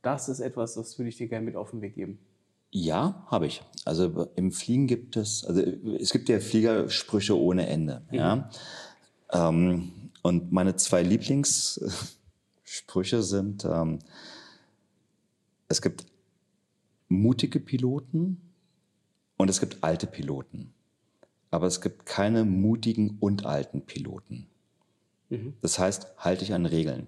[0.02, 2.20] das ist etwas, das würde ich dir gerne mit auf den Weg geben?
[2.72, 3.64] Ja, habe ich.
[3.86, 8.02] Also im Fliegen gibt es, also es gibt ja Fliegersprüche ohne Ende.
[8.12, 8.16] Mhm.
[8.16, 8.50] Ja.
[9.32, 13.98] Ähm, und meine zwei Lieblingssprüche sind, ähm,
[15.68, 16.06] es gibt
[17.08, 18.45] mutige Piloten
[19.38, 20.74] und es gibt alte Piloten.
[21.52, 24.48] Aber es gibt keine mutigen und alten Piloten.
[25.30, 25.54] Mhm.
[25.62, 27.08] Das heißt, halte dich an Regeln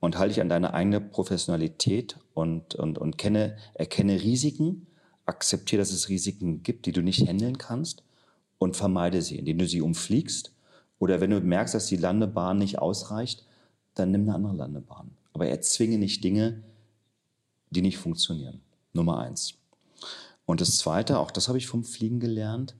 [0.00, 4.86] und halte dich an deine eigene Professionalität und, und, und kenne, erkenne Risiken,
[5.26, 8.02] akzeptiere, dass es Risiken gibt, die du nicht handeln kannst
[8.58, 10.52] und vermeide sie, indem du sie umfliegst.
[10.98, 13.44] Oder wenn du merkst, dass die Landebahn nicht ausreicht,
[13.94, 15.10] dann nimm eine andere Landebahn.
[15.32, 16.62] Aber erzwinge nicht Dinge,
[17.70, 18.60] die nicht funktionieren.
[18.92, 19.54] Nummer eins.
[20.52, 22.76] Und das Zweite, auch das habe ich vom Fliegen gelernt,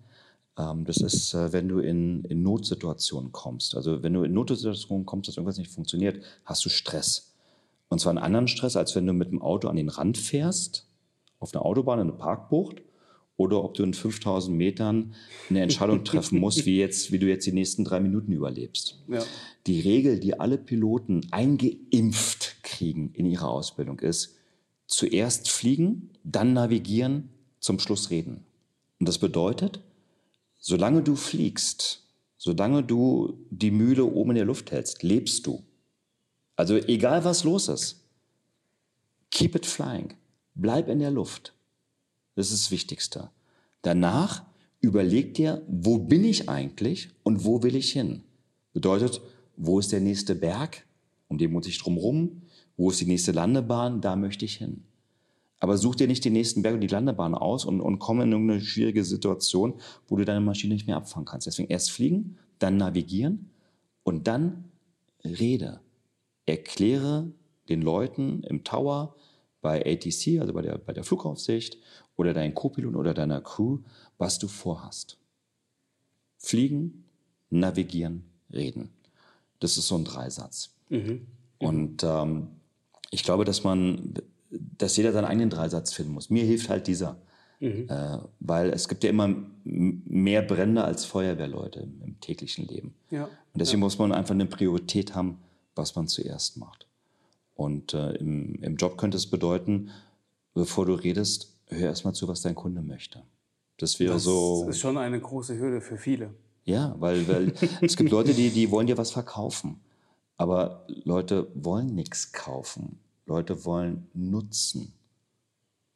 [0.59, 3.75] ähm, das ist, äh, wenn du in, in Notsituationen kommst.
[3.75, 7.33] Also wenn du in Notsituationen kommst, dass irgendwas nicht funktioniert, hast du Stress.
[7.89, 10.87] Und zwar einen anderen Stress, als wenn du mit dem Auto an den Rand fährst,
[11.39, 12.83] auf einer Autobahn in eine Parkbucht,
[13.39, 15.15] oder ob du in 5000 Metern
[15.49, 19.03] eine Entscheidung treffen musst, wie, jetzt, wie du jetzt die nächsten drei Minuten überlebst.
[19.09, 19.25] Ja.
[19.67, 24.37] Die Regel, die alle Piloten eingeimpft kriegen in ihrer Ausbildung, ist
[24.87, 27.31] zuerst fliegen, dann navigieren,
[27.63, 28.45] zum Schluss reden.
[29.01, 29.81] Und das bedeutet,
[30.65, 32.05] Solange du fliegst,
[32.39, 35.65] solange du die Mühle oben in der Luft hältst, lebst du.
[36.55, 38.01] Also egal was los ist,
[39.33, 40.15] keep it flying.
[40.55, 41.53] Bleib in der Luft.
[42.37, 43.31] Das ist das Wichtigste.
[43.83, 44.45] Danach
[44.81, 48.23] überleg dir, wo bin ich eigentlich und wo will ich hin?
[48.73, 49.21] Bedeutet,
[49.57, 50.87] wo ist der nächste Berg?
[51.27, 52.43] Um den muss ich drumherum.
[52.77, 54.01] Wo ist die nächste Landebahn?
[54.01, 54.85] Da möchte ich hin.
[55.63, 58.33] Aber such dir nicht den nächsten Berg und die Landebahn aus und, und komm in
[58.33, 59.75] irgendeine schwierige Situation,
[60.09, 61.47] wo du deine Maschine nicht mehr abfangen kannst.
[61.47, 63.49] Deswegen erst fliegen, dann navigieren
[64.03, 64.65] und dann
[65.25, 65.79] rede.
[66.47, 67.31] Erkläre
[67.69, 69.15] den Leuten im Tower,
[69.61, 71.79] bei ATC, also bei der, bei der Flugaufsicht
[72.17, 73.79] oder deinen Co-Pilot oder deiner Crew,
[74.19, 75.17] was du vorhast.
[76.39, 77.05] Fliegen,
[77.51, 78.91] navigieren, reden.
[79.61, 80.75] Das ist so ein Dreisatz.
[80.89, 81.29] Mhm.
[81.59, 82.49] Und ähm,
[83.13, 84.15] ich glaube, dass man
[84.79, 86.31] dass jeder seinen eigenen Dreisatz finden muss.
[86.31, 87.17] Mir hilft halt dieser.
[87.61, 87.87] Mhm.
[87.89, 89.35] Äh, weil es gibt ja immer
[89.65, 92.95] mehr Brände als Feuerwehrleute im, im täglichen Leben.
[93.11, 93.25] Ja.
[93.25, 93.87] Und deswegen ja.
[93.87, 95.39] muss man einfach eine Priorität haben,
[95.77, 96.87] was man zuerst macht.
[97.55, 99.91] Und äh, im, im Job könnte es bedeuten,
[100.55, 103.23] bevor du redest, hör erstmal zu, was dein Kunde möchte.
[103.79, 104.65] Das wäre so.
[104.67, 106.35] Das ist schon eine große Hürde für viele.
[106.65, 109.81] Ja, weil, weil es gibt Leute, die, die wollen dir was verkaufen.
[110.37, 112.99] Aber Leute wollen nichts kaufen.
[113.27, 114.93] Leute wollen Nutzen.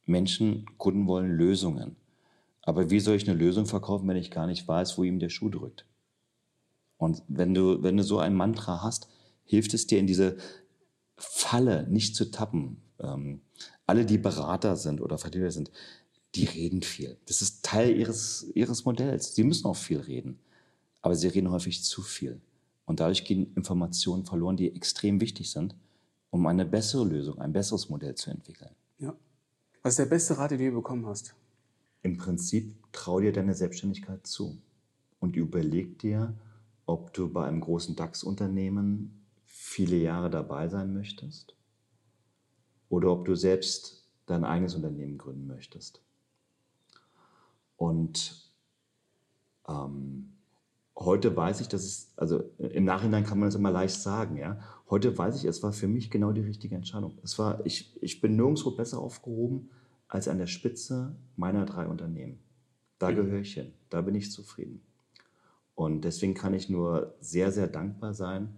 [0.04, 1.96] Menschen, Kunden wollen Lösungen.
[2.62, 5.28] Aber wie soll ich eine Lösung verkaufen, wenn ich gar nicht weiß, wo ihm der
[5.28, 5.86] Schuh drückt?
[6.98, 9.08] Und wenn du, wenn du so ein Mantra hast,
[9.44, 10.36] hilft es dir in diese
[11.16, 12.78] Falle nicht zu tappen.
[12.98, 13.40] Ähm,
[13.86, 15.70] alle, die Berater sind oder Vertreter sind,
[16.34, 17.16] die reden viel.
[17.26, 19.34] Das ist Teil ihres, ihres Modells.
[19.34, 20.38] Sie müssen auch viel reden.
[21.02, 22.40] Aber sie reden häufig zu viel.
[22.84, 25.74] Und dadurch gehen Informationen verloren, die extrem wichtig sind,
[26.30, 28.74] um eine bessere Lösung, ein besseres Modell zu entwickeln.
[28.98, 29.14] Ja.
[29.82, 31.34] Was ist der beste Rat, den du bekommen hast?
[32.02, 34.58] Im Prinzip trau dir deine Selbstständigkeit zu
[35.20, 36.34] und überleg dir,
[36.86, 41.56] ob du bei einem großen DAX-Unternehmen viele Jahre dabei sein möchtest
[42.88, 46.00] oder ob du selbst dein eigenes Unternehmen gründen möchtest.
[47.76, 48.50] Und
[49.68, 50.32] ähm,
[50.96, 54.60] heute weiß ich, dass es, also im Nachhinein kann man das immer leicht sagen, ja.
[54.88, 57.18] Heute weiß ich, es war für mich genau die richtige Entscheidung.
[57.24, 59.70] Es war, ich, ich bin nirgendwo besser aufgehoben
[60.06, 62.38] als an der Spitze meiner drei Unternehmen.
[62.98, 63.16] Da mhm.
[63.16, 64.82] gehöre ich hin, da bin ich zufrieden.
[65.74, 68.54] Und deswegen kann ich nur sehr, sehr dankbar sein,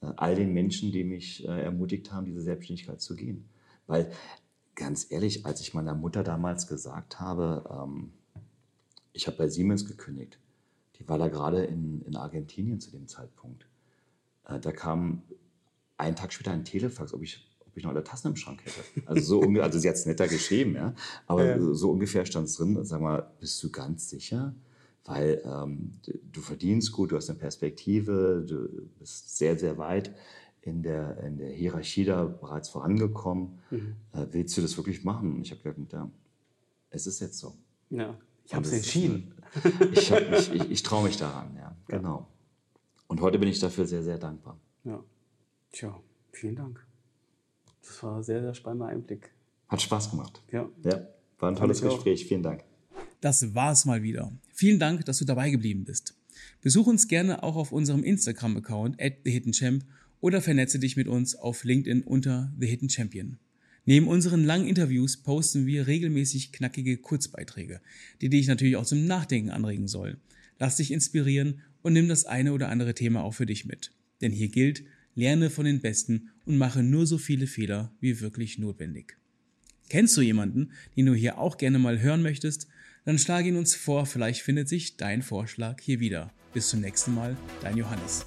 [0.00, 3.48] äh, all den Menschen, die mich äh, ermutigt haben, diese Selbstständigkeit zu gehen.
[3.86, 4.10] Weil
[4.74, 8.12] ganz ehrlich, als ich meiner Mutter damals gesagt habe, ähm,
[9.12, 10.38] ich habe bei Siemens gekündigt,
[10.96, 13.68] die war da gerade in, in Argentinien zu dem Zeitpunkt.
[14.46, 15.22] Äh, da kam
[15.98, 19.06] einen Tag später ein Telefax, ob ich, ob ich noch alle Tassen im Schrank hätte.
[19.06, 20.94] Also, so also sie hat es netter geschrieben, ja.
[21.26, 21.74] Aber ja.
[21.74, 22.82] so ungefähr stand es drin.
[22.84, 24.54] Sag mal, bist du ganz sicher?
[25.04, 25.92] Weil ähm,
[26.32, 30.14] du verdienst gut, du hast eine Perspektive, du bist sehr, sehr weit
[30.60, 33.58] in der, in der Hierarchie da bereits vorangekommen.
[33.70, 33.96] Mhm.
[34.12, 35.34] Äh, willst du das wirklich machen?
[35.34, 36.10] Und ich habe gesagt, ja,
[36.90, 37.54] es ist jetzt so.
[37.90, 38.18] Ja.
[38.44, 39.34] Ich habe es entschieden.
[39.92, 42.28] ich, ich, ich, ich traue mich daran, ja, genau.
[43.06, 44.58] Und heute bin ich dafür sehr, sehr dankbar.
[44.84, 45.02] Ja.
[45.72, 46.00] Tja,
[46.32, 46.84] vielen Dank.
[47.82, 49.30] Das war ein sehr, sehr spannender Einblick.
[49.68, 50.42] Hat Spaß gemacht.
[50.50, 50.68] Ja.
[50.84, 51.08] Ja,
[51.38, 52.26] war ein tolles Gespräch.
[52.26, 52.64] Vielen Dank.
[53.20, 54.32] Das war's mal wieder.
[54.52, 56.14] Vielen Dank, dass du dabei geblieben bist.
[56.60, 59.84] Besuch uns gerne auch auf unserem Instagram-Account at TheHiddenChamp
[60.20, 63.38] oder vernetze dich mit uns auf LinkedIn unter The Hidden Champion.
[63.84, 67.80] Neben unseren langen Interviews posten wir regelmäßig knackige Kurzbeiträge,
[68.20, 70.18] die dich natürlich auch zum Nachdenken anregen sollen.
[70.58, 73.92] Lass dich inspirieren und nimm das eine oder andere Thema auch für dich mit.
[74.20, 74.84] Denn hier gilt,
[75.18, 79.16] lerne von den Besten und mache nur so viele Fehler wie wirklich notwendig.
[79.88, 82.68] Kennst du jemanden, den du hier auch gerne mal hören möchtest?
[83.04, 86.32] Dann schlage ihn uns vor, vielleicht findet sich dein Vorschlag hier wieder.
[86.54, 88.26] Bis zum nächsten Mal, dein Johannes.